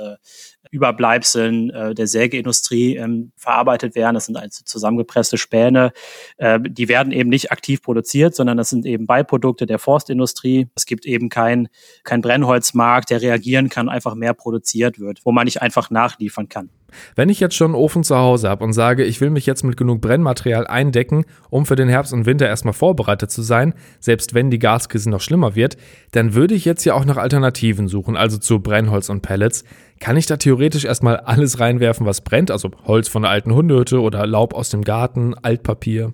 Überbleibseln 0.71 1.69
äh, 1.69 1.93
der 1.93 2.07
Sägeindustrie 2.07 2.95
ähm, 2.95 3.31
verarbeitet 3.35 3.95
werden. 3.95 4.15
Das 4.15 4.25
sind 4.25 4.37
also 4.37 4.63
zusammengepresste 4.63 5.37
Späne. 5.37 5.91
Äh, 6.37 6.59
die 6.61 6.87
werden 6.87 7.11
eben 7.11 7.29
nicht 7.29 7.51
aktiv 7.51 7.81
produziert, 7.81 8.35
sondern 8.35 8.57
das 8.57 8.69
sind 8.69 8.85
eben 8.85 9.05
Beiprodukte 9.05 9.65
der 9.65 9.79
Forstindustrie. 9.79 10.67
Es 10.75 10.85
gibt 10.85 11.05
eben 11.05 11.29
kein, 11.29 11.67
kein 12.03 12.21
Brennholzmarkt, 12.21 13.09
der 13.09 13.21
reagieren 13.21 13.69
kann, 13.69 13.89
einfach 13.89 14.15
mehr 14.15 14.33
produziert 14.33 14.99
wird, 14.99 15.25
wo 15.25 15.31
man 15.31 15.45
nicht 15.45 15.61
einfach 15.61 15.89
nachliefern 15.89 16.49
kann. 16.49 16.69
Wenn 17.15 17.29
ich 17.29 17.39
jetzt 17.39 17.55
schon 17.55 17.67
einen 17.67 17.75
Ofen 17.75 18.03
zu 18.03 18.15
Hause 18.15 18.49
habe 18.49 18.63
und 18.63 18.73
sage, 18.73 19.03
ich 19.03 19.21
will 19.21 19.29
mich 19.29 19.45
jetzt 19.45 19.63
mit 19.63 19.77
genug 19.77 20.01
Brennmaterial 20.01 20.67
eindecken, 20.67 21.25
um 21.49 21.65
für 21.65 21.75
den 21.75 21.89
Herbst 21.89 22.13
und 22.13 22.25
Winter 22.25 22.47
erstmal 22.47 22.73
vorbereitet 22.73 23.31
zu 23.31 23.41
sein, 23.41 23.73
selbst 23.99 24.33
wenn 24.33 24.49
die 24.49 24.59
Gaskrise 24.59 25.09
noch 25.09 25.21
schlimmer 25.21 25.55
wird, 25.55 25.77
dann 26.11 26.33
würde 26.33 26.55
ich 26.55 26.65
jetzt 26.65 26.85
ja 26.85 26.93
auch 26.93 27.05
nach 27.05 27.17
Alternativen 27.17 27.87
suchen, 27.87 28.15
also 28.15 28.37
zu 28.37 28.59
Brennholz 28.59 29.09
und 29.09 29.21
Pellets. 29.21 29.63
Kann 29.99 30.17
ich 30.17 30.25
da 30.25 30.37
theoretisch 30.37 30.85
erstmal 30.85 31.17
alles 31.17 31.59
reinwerfen, 31.59 32.05
was 32.05 32.21
brennt, 32.21 32.51
also 32.51 32.71
Holz 32.85 33.07
von 33.07 33.21
der 33.23 33.31
alten 33.31 33.53
Hundehütte 33.53 34.01
oder 34.01 34.27
Laub 34.27 34.53
aus 34.53 34.69
dem 34.69 34.83
Garten, 34.83 35.33
Altpapier? 35.35 36.13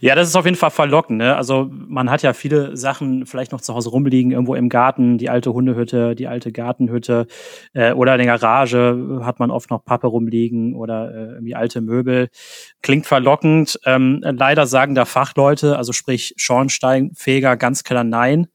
Ja, 0.00 0.14
das 0.14 0.28
ist 0.28 0.36
auf 0.36 0.46
jeden 0.46 0.56
Fall 0.56 0.70
verlockend. 0.70 1.18
Ne? 1.18 1.36
Also 1.36 1.70
man 1.70 2.10
hat 2.10 2.22
ja 2.22 2.32
viele 2.32 2.74
Sachen 2.76 3.26
vielleicht 3.26 3.52
noch 3.52 3.60
zu 3.60 3.74
Hause 3.74 3.90
rumliegen, 3.90 4.32
irgendwo 4.32 4.54
im 4.54 4.70
Garten, 4.70 5.18
die 5.18 5.28
alte 5.28 5.52
Hundehütte, 5.52 6.14
die 6.14 6.26
alte 6.26 6.52
Gartenhütte 6.52 7.26
äh, 7.74 7.92
oder 7.92 8.14
in 8.14 8.18
der 8.18 8.38
Garage 8.38 9.20
hat 9.22 9.40
man 9.40 9.50
oft 9.50 9.70
noch 9.70 9.84
Pappe 9.84 10.06
rumliegen 10.06 10.74
oder 10.74 11.10
äh, 11.10 11.32
irgendwie 11.34 11.54
alte 11.54 11.82
Möbel. 11.82 12.28
Klingt 12.82 13.06
verlockend. 13.06 13.78
Ähm, 13.84 14.22
leider 14.22 14.66
sagen 14.66 14.94
da 14.94 15.04
Fachleute, 15.04 15.76
also 15.76 15.92
sprich 15.92 16.32
Schornsteinfeger, 16.38 17.56
ganz 17.58 17.84
klar 17.84 18.04
nein. 18.04 18.46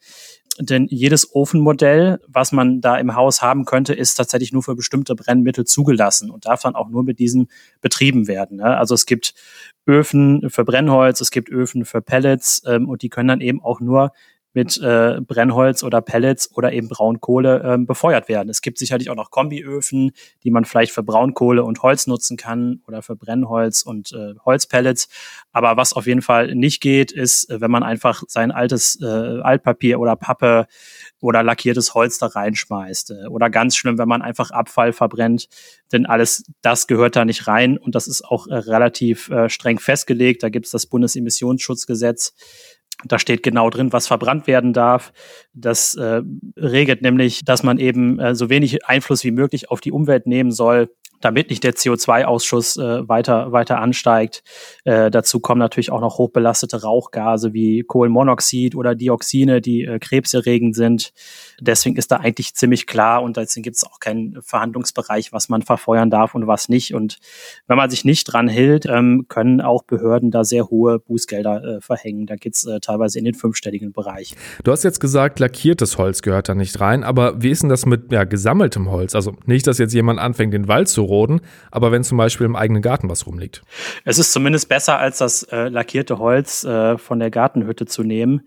Denn 0.59 0.87
jedes 0.89 1.33
Ofenmodell, 1.33 2.19
was 2.27 2.51
man 2.51 2.79
da 2.79 2.97
im 2.97 3.15
Haus 3.15 3.41
haben 3.41 3.65
könnte, 3.65 3.93
ist 3.93 4.13
tatsächlich 4.13 4.53
nur 4.53 4.61
für 4.61 4.75
bestimmte 4.75 5.15
Brennmittel 5.15 5.65
zugelassen 5.65 6.29
und 6.29 6.45
darf 6.45 6.61
dann 6.61 6.75
auch 6.75 6.89
nur 6.89 7.03
mit 7.03 7.17
diesen 7.17 7.49
betrieben 7.81 8.27
werden. 8.27 8.57
Ne? 8.57 8.77
Also 8.77 8.93
es 8.93 9.07
gibt 9.07 9.33
Öfen 9.87 10.49
für 10.51 10.63
Brennholz, 10.63 11.21
es 11.21 11.31
gibt 11.31 11.49
Öfen 11.49 11.85
für 11.85 12.01
Pellets 12.01 12.61
ähm, 12.67 12.87
und 12.87 13.01
die 13.01 13.09
können 13.09 13.29
dann 13.29 13.41
eben 13.41 13.63
auch 13.63 13.79
nur 13.79 14.11
mit 14.53 14.79
äh, 14.81 15.19
Brennholz 15.21 15.83
oder 15.83 16.01
Pellets 16.01 16.49
oder 16.55 16.71
eben 16.71 16.87
Braunkohle 16.87 17.63
ähm, 17.65 17.85
befeuert 17.85 18.29
werden. 18.29 18.49
Es 18.49 18.61
gibt 18.61 18.77
sicherlich 18.77 19.09
auch 19.09 19.15
noch 19.15 19.31
Kombiöfen, 19.31 20.11
die 20.43 20.51
man 20.51 20.65
vielleicht 20.65 20.91
für 20.91 21.03
Braunkohle 21.03 21.63
und 21.63 21.81
Holz 21.81 22.07
nutzen 22.07 22.37
kann 22.37 22.81
oder 22.87 23.01
für 23.01 23.15
Brennholz 23.15 23.81
und 23.81 24.11
äh, 24.11 24.35
Holzpellets. 24.45 25.09
Aber 25.51 25.75
was 25.75 25.93
auf 25.93 26.05
jeden 26.05 26.21
Fall 26.21 26.53
nicht 26.55 26.81
geht, 26.81 27.11
ist, 27.11 27.49
äh, 27.49 27.61
wenn 27.61 27.71
man 27.71 27.83
einfach 27.83 28.23
sein 28.27 28.51
altes 28.51 28.99
äh, 29.01 29.05
Altpapier 29.05 29.99
oder 29.99 30.15
Pappe 30.15 30.67
oder 31.19 31.41
lackiertes 31.41 31.93
Holz 31.95 32.19
da 32.19 32.27
reinschmeißt. 32.27 33.11
Äh, 33.11 33.27
oder 33.27 33.49
ganz 33.49 33.75
schlimm, 33.75 33.97
wenn 33.97 34.07
man 34.07 34.21
einfach 34.21 34.51
Abfall 34.51 34.93
verbrennt, 34.93 35.47
denn 35.91 36.05
alles 36.05 36.43
das 36.61 36.87
gehört 36.87 37.15
da 37.15 37.25
nicht 37.25 37.47
rein 37.47 37.77
und 37.77 37.95
das 37.95 38.07
ist 38.07 38.23
auch 38.23 38.47
äh, 38.47 38.55
relativ 38.55 39.29
äh, 39.29 39.49
streng 39.49 39.79
festgelegt. 39.79 40.43
Da 40.43 40.49
gibt 40.49 40.65
es 40.67 40.71
das 40.71 40.85
Bundesemissionsschutzgesetz 40.85 42.33
da 43.05 43.19
steht 43.19 43.43
genau 43.43 43.69
drin, 43.69 43.93
was 43.93 44.07
verbrannt 44.07 44.47
werden 44.47 44.73
darf. 44.73 45.13
Das 45.53 45.95
äh, 45.95 46.21
regelt 46.57 47.01
nämlich, 47.01 47.43
dass 47.45 47.63
man 47.63 47.77
eben 47.77 48.19
äh, 48.19 48.35
so 48.35 48.49
wenig 48.49 48.85
Einfluss 48.85 49.23
wie 49.23 49.31
möglich 49.31 49.69
auf 49.69 49.81
die 49.81 49.91
Umwelt 49.91 50.27
nehmen 50.27 50.51
soll 50.51 50.89
damit 51.23 51.49
nicht 51.49 51.63
der 51.63 51.73
CO2-Ausschuss 51.73 52.77
äh, 52.77 53.07
weiter, 53.07 53.51
weiter 53.51 53.79
ansteigt. 53.79 54.43
Äh, 54.83 55.09
dazu 55.09 55.39
kommen 55.39 55.59
natürlich 55.59 55.91
auch 55.91 56.01
noch 56.01 56.17
hochbelastete 56.17 56.81
Rauchgase 56.81 57.53
wie 57.53 57.83
Kohlenmonoxid 57.83 58.75
oder 58.75 58.93
Dioxine, 58.93 59.61
die 59.61 59.85
äh, 59.85 59.99
krebserregend 59.99 60.75
sind. 60.75 61.13
Deswegen 61.61 61.95
ist 61.95 62.11
da 62.11 62.17
eigentlich 62.17 62.55
ziemlich 62.55 62.87
klar 62.87 63.23
und 63.23 63.37
deswegen 63.37 63.63
gibt 63.63 63.77
es 63.77 63.85
auch 63.85 63.99
keinen 63.99 64.41
Verhandlungsbereich, 64.41 65.31
was 65.31 65.47
man 65.47 65.61
verfeuern 65.61 66.09
darf 66.09 66.35
und 66.35 66.47
was 66.47 66.67
nicht. 66.67 66.93
Und 66.93 67.19
wenn 67.67 67.77
man 67.77 67.89
sich 67.89 68.03
nicht 68.03 68.25
dran 68.25 68.49
hält, 68.49 68.85
ähm, 68.85 69.25
können 69.29 69.61
auch 69.61 69.83
Behörden 69.83 70.29
da 70.29 70.43
sehr 70.43 70.69
hohe 70.69 70.99
Bußgelder 70.99 71.63
äh, 71.63 71.81
verhängen. 71.81 72.25
Da 72.25 72.35
geht's 72.35 72.65
äh, 72.65 72.79
teilweise 72.79 73.19
in 73.19 73.25
den 73.25 73.33
fünfstelligen 73.33 73.93
Bereich. 73.93 74.35
Du 74.63 74.71
hast 74.71 74.83
jetzt 74.83 74.99
gesagt, 74.99 75.39
lackiertes 75.39 75.97
Holz 75.97 76.21
gehört 76.21 76.49
da 76.49 76.55
nicht 76.55 76.81
rein, 76.81 77.03
aber 77.03 77.41
wie 77.41 77.49
ist 77.49 77.63
denn 77.63 77.69
das 77.69 77.85
mit 77.85 78.11
ja, 78.11 78.25
gesammeltem 78.25 78.91
Holz? 78.91 79.15
Also 79.15 79.35
nicht, 79.45 79.67
dass 79.67 79.77
jetzt 79.77 79.93
jemand 79.93 80.19
anfängt, 80.19 80.53
den 80.53 80.67
Wald 80.67 80.89
zu 80.89 81.03
roden, 81.13 81.41
aber 81.71 81.91
wenn 81.91 82.03
zum 82.03 82.17
Beispiel 82.17 82.45
im 82.45 82.55
eigenen 82.55 82.81
Garten 82.81 83.09
was 83.09 83.27
rumliegt. 83.27 83.61
Es 84.03 84.17
ist 84.17 84.33
zumindest 84.33 84.67
besser, 84.67 84.97
als 84.97 85.19
das 85.19 85.43
äh, 85.43 85.69
lackierte 85.69 86.17
Holz 86.17 86.63
äh, 86.63 86.97
von 86.97 87.19
der 87.19 87.29
Gartenhütte 87.29 87.85
zu 87.85 88.03
nehmen. 88.03 88.41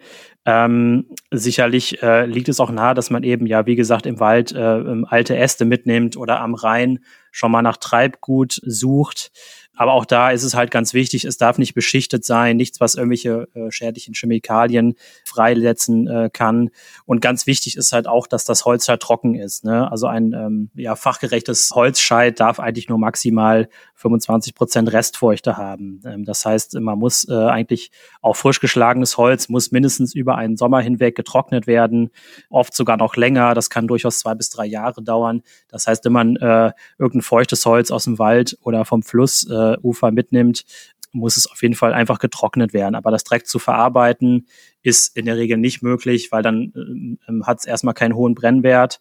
Ähm, 0.44 1.06
sicherlich 1.32 2.02
äh, 2.02 2.26
liegt 2.26 2.48
es 2.48 2.60
auch 2.60 2.70
nahe, 2.70 2.94
dass 2.94 3.10
man 3.10 3.22
eben 3.22 3.46
ja, 3.46 3.66
wie 3.66 3.74
gesagt, 3.76 4.06
im 4.06 4.20
Wald 4.20 4.52
äh, 4.52 5.02
alte 5.08 5.36
Äste 5.36 5.64
mitnimmt 5.64 6.16
oder 6.16 6.40
am 6.40 6.54
Rhein 6.54 7.00
schon 7.32 7.50
mal 7.50 7.62
nach 7.62 7.76
Treibgut 7.76 8.60
sucht. 8.64 9.30
Aber 9.76 9.92
auch 9.92 10.06
da 10.06 10.30
ist 10.30 10.42
es 10.42 10.54
halt 10.54 10.70
ganz 10.70 10.94
wichtig, 10.94 11.24
es 11.24 11.36
darf 11.36 11.58
nicht 11.58 11.74
beschichtet 11.74 12.24
sein, 12.24 12.56
nichts, 12.56 12.80
was 12.80 12.94
irgendwelche 12.94 13.48
äh, 13.54 13.70
schädlichen 13.70 14.14
Chemikalien 14.14 14.94
freisetzen 15.24 16.08
äh, 16.08 16.30
kann. 16.32 16.70
Und 17.04 17.20
ganz 17.20 17.46
wichtig 17.46 17.76
ist 17.76 17.92
halt 17.92 18.08
auch, 18.08 18.26
dass 18.26 18.44
das 18.44 18.64
Holz 18.64 18.88
halt 18.88 19.02
trocken 19.02 19.34
ist. 19.34 19.64
Ne? 19.64 19.90
Also 19.90 20.06
ein 20.06 20.32
ähm, 20.32 20.70
ja, 20.74 20.96
fachgerechtes 20.96 21.70
Holzscheit 21.74 22.40
darf 22.40 22.58
eigentlich 22.58 22.88
nur 22.88 22.98
maximal 22.98 23.68
25 23.94 24.54
Prozent 24.54 24.92
Restfeuchte 24.92 25.56
haben. 25.56 26.00
Ähm, 26.06 26.24
das 26.24 26.44
heißt, 26.44 26.74
man 26.80 26.98
muss 26.98 27.28
äh, 27.28 27.34
eigentlich 27.34 27.90
auch 28.22 28.36
frisch 28.36 28.60
geschlagenes 28.60 29.16
Holz 29.16 29.48
muss 29.48 29.70
mindestens 29.72 30.14
über 30.14 30.36
einen 30.36 30.56
Sommer 30.56 30.80
hinweg 30.80 31.14
getrocknet 31.14 31.66
werden, 31.66 32.10
oft 32.50 32.74
sogar 32.74 32.96
noch 32.96 33.16
länger. 33.16 33.54
Das 33.54 33.70
kann 33.70 33.86
durchaus 33.86 34.18
zwei 34.18 34.34
bis 34.34 34.50
drei 34.50 34.66
Jahre 34.66 35.02
dauern. 35.02 35.42
Das 35.68 35.86
heißt, 35.86 36.04
wenn 36.04 36.12
man 36.12 36.36
äh, 36.36 36.72
irgendein 36.98 37.22
feuchtes 37.22 37.64
Holz 37.66 37.90
aus 37.90 38.04
dem 38.04 38.18
Wald 38.18 38.58
oder 38.62 38.84
vom 38.84 39.02
Fluss 39.02 39.46
äh, 39.48 39.65
äh, 39.74 39.78
Ufer 39.82 40.10
mitnimmt, 40.10 40.64
muss 41.12 41.36
es 41.36 41.50
auf 41.50 41.62
jeden 41.62 41.74
Fall 41.74 41.92
einfach 41.92 42.18
getrocknet 42.18 42.72
werden. 42.72 42.94
Aber 42.94 43.10
das 43.10 43.24
direkt 43.24 43.48
zu 43.48 43.58
verarbeiten 43.58 44.46
ist 44.82 45.16
in 45.16 45.26
der 45.26 45.36
Regel 45.36 45.56
nicht 45.56 45.82
möglich, 45.82 46.30
weil 46.30 46.42
dann 46.42 47.18
äh, 47.28 47.44
hat 47.44 47.60
es 47.60 47.64
erstmal 47.64 47.94
keinen 47.94 48.14
hohen 48.14 48.34
Brennwert 48.34 49.00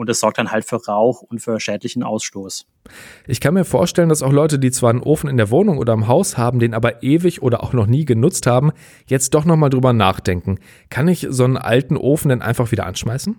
und 0.00 0.08
es 0.08 0.20
sorgt 0.20 0.38
dann 0.38 0.50
halt 0.50 0.64
für 0.64 0.84
Rauch 0.84 1.22
und 1.22 1.40
für 1.40 1.60
schädlichen 1.60 2.02
Ausstoß. 2.02 2.66
Ich 3.26 3.40
kann 3.40 3.54
mir 3.54 3.64
vorstellen, 3.64 4.08
dass 4.08 4.22
auch 4.22 4.32
Leute, 4.32 4.58
die 4.58 4.70
zwar 4.70 4.90
einen 4.90 5.02
Ofen 5.02 5.28
in 5.28 5.36
der 5.36 5.50
Wohnung 5.50 5.78
oder 5.78 5.92
im 5.92 6.08
Haus 6.08 6.38
haben, 6.38 6.58
den 6.58 6.74
aber 6.74 7.02
ewig 7.02 7.42
oder 7.42 7.62
auch 7.62 7.72
noch 7.72 7.86
nie 7.86 8.04
genutzt 8.04 8.46
haben, 8.46 8.72
jetzt 9.06 9.34
doch 9.34 9.44
nochmal 9.44 9.70
drüber 9.70 9.92
nachdenken. 9.92 10.58
Kann 10.88 11.06
ich 11.06 11.26
so 11.28 11.44
einen 11.44 11.58
alten 11.58 11.96
Ofen 11.96 12.30
denn 12.30 12.42
einfach 12.42 12.72
wieder 12.72 12.86
anschmeißen? 12.86 13.36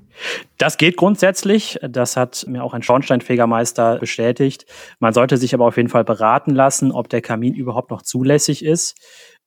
Das 0.60 0.78
geht 0.78 0.97
grundsätzlich. 0.97 1.80
Das 1.82 2.15
hat 2.15 2.45
mir 2.47 2.63
auch 2.63 2.74
ein 2.74 2.84
Schornsteinfegermeister 2.84 3.97
bestätigt. 3.97 4.65
Man 5.00 5.13
sollte 5.13 5.38
sich 5.38 5.54
aber 5.56 5.65
auf 5.65 5.78
jeden 5.78 5.89
Fall 5.89 6.04
beraten 6.04 6.52
lassen, 6.52 6.91
ob 6.91 7.10
der 7.10 7.21
Kamin 7.21 7.56
überhaupt 7.56 7.89
noch 7.89 8.04
zulässig 8.04 8.63
ist 8.63 8.95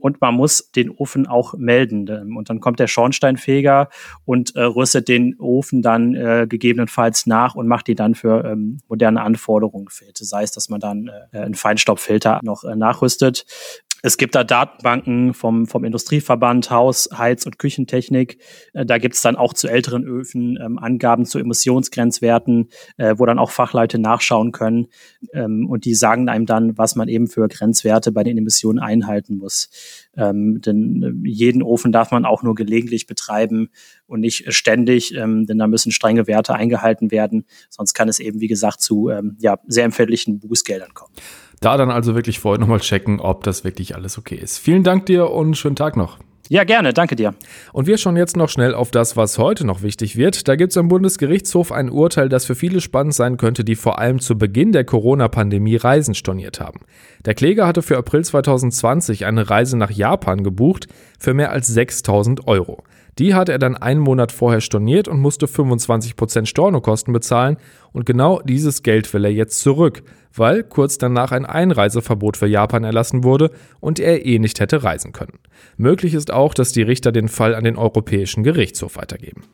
und 0.04 0.20
man 0.20 0.34
muss 0.34 0.70
den 0.70 0.90
Ofen 0.90 1.26
auch 1.26 1.54
melden. 1.54 2.36
Und 2.36 2.50
dann 2.50 2.60
kommt 2.60 2.78
der 2.78 2.88
Schornsteinfeger 2.88 3.88
und 4.26 4.54
äh, 4.54 4.60
rüstet 4.60 5.08
den 5.08 5.34
Ofen 5.40 5.80
dann 5.80 6.14
äh, 6.14 6.46
gegebenenfalls 6.46 7.24
nach 7.24 7.54
und 7.54 7.68
macht 7.68 7.86
die 7.86 7.94
dann 7.94 8.14
für 8.14 8.44
ähm, 8.44 8.80
moderne 8.86 9.22
Anforderungen 9.22 9.88
fit. 9.88 10.18
Sei 10.18 10.42
es, 10.42 10.52
dass 10.52 10.68
man 10.68 10.78
dann 10.78 11.10
äh, 11.32 11.38
einen 11.38 11.54
Feinstaubfilter 11.54 12.40
noch 12.42 12.64
äh, 12.64 12.76
nachrüstet. 12.76 13.46
Es 14.06 14.18
gibt 14.18 14.34
da 14.34 14.44
Datenbanken 14.44 15.32
vom, 15.32 15.66
vom 15.66 15.82
Industrieverband 15.82 16.70
Haus, 16.70 17.08
Heiz- 17.16 17.46
und 17.46 17.58
Küchentechnik. 17.58 18.36
Äh, 18.74 18.84
da 18.84 18.98
gibt 18.98 19.14
es 19.14 19.22
dann 19.22 19.34
auch 19.34 19.54
zu 19.54 19.66
älteren 19.66 20.04
Öfen 20.04 20.58
ähm, 20.62 20.78
Angaben 20.78 21.24
zu 21.24 21.38
Emissionsgrenzwerten, 21.38 22.68
äh, 22.98 23.14
wo 23.16 23.24
dann 23.24 23.38
auch 23.38 23.50
Fachleute 23.50 23.98
nachschauen 23.98 24.52
können. 24.52 24.88
Ähm, 25.32 25.66
und 25.70 25.86
die 25.86 25.94
sagen 25.94 26.28
einem 26.28 26.44
dann, 26.44 26.76
was 26.76 26.96
man 26.96 27.08
eben 27.08 27.28
für 27.28 27.48
Grenzwerte 27.48 28.12
bei 28.12 28.24
den 28.24 28.36
Emissionen 28.36 28.78
einhalten 28.78 29.38
muss. 29.38 29.70
Ähm, 30.18 30.60
denn 30.60 31.24
äh, 31.24 31.26
jeden 31.26 31.62
Ofen 31.62 31.90
darf 31.90 32.10
man 32.10 32.26
auch 32.26 32.42
nur 32.42 32.54
gelegentlich 32.54 33.06
betreiben 33.06 33.70
und 34.06 34.20
nicht 34.20 34.52
ständig, 34.52 35.14
ähm, 35.14 35.46
denn 35.46 35.56
da 35.56 35.66
müssen 35.66 35.92
strenge 35.92 36.26
Werte 36.26 36.52
eingehalten 36.52 37.10
werden. 37.10 37.46
Sonst 37.70 37.94
kann 37.94 38.10
es 38.10 38.18
eben, 38.18 38.42
wie 38.42 38.48
gesagt, 38.48 38.82
zu 38.82 39.08
ähm, 39.08 39.38
ja, 39.40 39.58
sehr 39.66 39.86
empfindlichen 39.86 40.40
Bußgeldern 40.40 40.92
kommen. 40.92 41.14
Da 41.64 41.78
dann 41.78 41.90
also 41.90 42.14
wirklich 42.14 42.40
vorher 42.40 42.60
nochmal 42.60 42.80
checken, 42.80 43.20
ob 43.20 43.42
das 43.42 43.64
wirklich 43.64 43.94
alles 43.94 44.18
okay 44.18 44.34
ist. 44.34 44.58
Vielen 44.58 44.82
Dank 44.82 45.06
dir 45.06 45.30
und 45.30 45.56
schönen 45.56 45.76
Tag 45.76 45.96
noch. 45.96 46.18
Ja, 46.50 46.64
gerne, 46.64 46.92
danke 46.92 47.16
dir. 47.16 47.34
Und 47.72 47.86
wir 47.86 47.96
schauen 47.96 48.18
jetzt 48.18 48.36
noch 48.36 48.50
schnell 48.50 48.74
auf 48.74 48.90
das, 48.90 49.16
was 49.16 49.38
heute 49.38 49.66
noch 49.66 49.80
wichtig 49.80 50.14
wird. 50.16 50.46
Da 50.46 50.56
gibt 50.56 50.72
es 50.72 50.76
am 50.76 50.88
Bundesgerichtshof 50.88 51.72
ein 51.72 51.88
Urteil, 51.88 52.28
das 52.28 52.44
für 52.44 52.54
viele 52.54 52.82
spannend 52.82 53.14
sein 53.14 53.38
könnte, 53.38 53.64
die 53.64 53.76
vor 53.76 53.98
allem 53.98 54.18
zu 54.20 54.36
Beginn 54.36 54.72
der 54.72 54.84
Corona-Pandemie 54.84 55.76
Reisen 55.76 56.14
storniert 56.14 56.60
haben. 56.60 56.80
Der 57.24 57.32
Kläger 57.32 57.66
hatte 57.66 57.80
für 57.80 57.96
April 57.96 58.26
2020 58.26 59.24
eine 59.24 59.48
Reise 59.48 59.78
nach 59.78 59.90
Japan 59.90 60.44
gebucht 60.44 60.86
für 61.18 61.32
mehr 61.32 61.50
als 61.50 61.68
6000 61.68 62.46
Euro. 62.46 62.84
Die 63.18 63.34
hatte 63.34 63.52
er 63.52 63.58
dann 63.58 63.76
einen 63.76 64.00
Monat 64.00 64.32
vorher 64.32 64.60
storniert 64.60 65.06
und 65.06 65.20
musste 65.20 65.46
25% 65.46 66.46
Stornokosten 66.46 67.12
bezahlen 67.12 67.58
und 67.92 68.06
genau 68.06 68.40
dieses 68.42 68.82
Geld 68.82 69.12
will 69.14 69.24
er 69.24 69.32
jetzt 69.32 69.60
zurück, 69.60 70.02
weil 70.34 70.64
kurz 70.64 70.98
danach 70.98 71.30
ein 71.30 71.46
Einreiseverbot 71.46 72.36
für 72.36 72.46
Japan 72.46 72.82
erlassen 72.82 73.22
wurde 73.22 73.50
und 73.80 74.00
er 74.00 74.26
eh 74.26 74.38
nicht 74.38 74.58
hätte 74.58 74.82
reisen 74.82 75.12
können. 75.12 75.38
Möglich 75.76 76.14
ist 76.14 76.32
auch, 76.32 76.54
dass 76.54 76.72
die 76.72 76.82
Richter 76.82 77.12
den 77.12 77.28
Fall 77.28 77.54
an 77.54 77.64
den 77.64 77.76
Europäischen 77.76 78.42
Gerichtshof 78.42 78.96
weitergeben. 78.96 79.44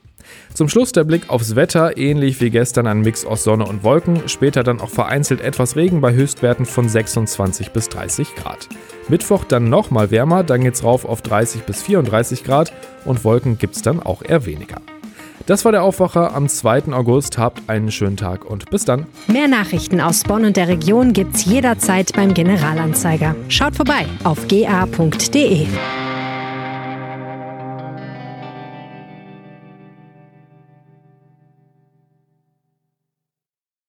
Zum 0.55 0.69
Schluss 0.69 0.93
der 0.93 1.05
Blick 1.05 1.31
aufs 1.31 1.57
Wetter, 1.57 1.97
ähnlich 1.97 2.41
wie 2.41 2.51
gestern 2.51 2.87
ein 2.87 3.01
Mix 3.01 3.25
aus 3.25 3.45
Sonne 3.45 3.67
und 3.67 3.85
Wolken, 3.85 4.29
später 4.29 4.63
dann 4.63 4.81
auch 4.81 4.91
vereinzelt 4.91 5.41
etwas 5.41 5.77
Regen 5.77 6.01
bei 6.01 6.13
Höchstwerten 6.13 6.67
von 6.67 6.89
26 6.89 7.71
bis 7.71 7.89
30 7.89 8.35
Grad. 8.35 8.69
Mittwoch 9.09 9.45
dann 9.45 9.69
nochmal 9.69 10.11
wärmer, 10.11 10.45
dann 10.45 10.63
geht's 10.63 10.85
rauf 10.85 11.05
auf 11.05 11.23
30 11.23 11.63
bis 11.63 11.83
34 11.83 12.45
Grad 12.45 12.73
und 13.05 13.25
Wolken 13.25 13.59
gibt's 13.59 13.83
dann 13.83 14.01
auch 14.01 14.23
eher 14.23 14.47
weniger. 14.47 14.81
Das 15.47 15.65
war 15.65 15.73
der 15.73 15.83
Aufwacher 15.83 16.35
am 16.35 16.49
2. 16.49 16.93
August. 16.93 17.39
Habt 17.39 17.69
einen 17.69 17.91
schönen 17.91 18.17
Tag 18.17 18.45
und 18.45 18.71
bis 18.71 18.85
dann. 18.85 19.07
Mehr 19.27 19.49
Nachrichten 19.49 20.01
aus 20.01 20.23
Bonn 20.23 20.45
und 20.45 20.57
der 20.57 20.69
Region 20.69 21.13
gibt's 21.13 21.45
jederzeit 21.45 22.13
beim 22.13 22.35
Generalanzeiger. 22.35 23.35
Schaut 23.49 23.75
vorbei 23.75 24.07
auf 24.23 24.47
ga.de. 24.47 25.67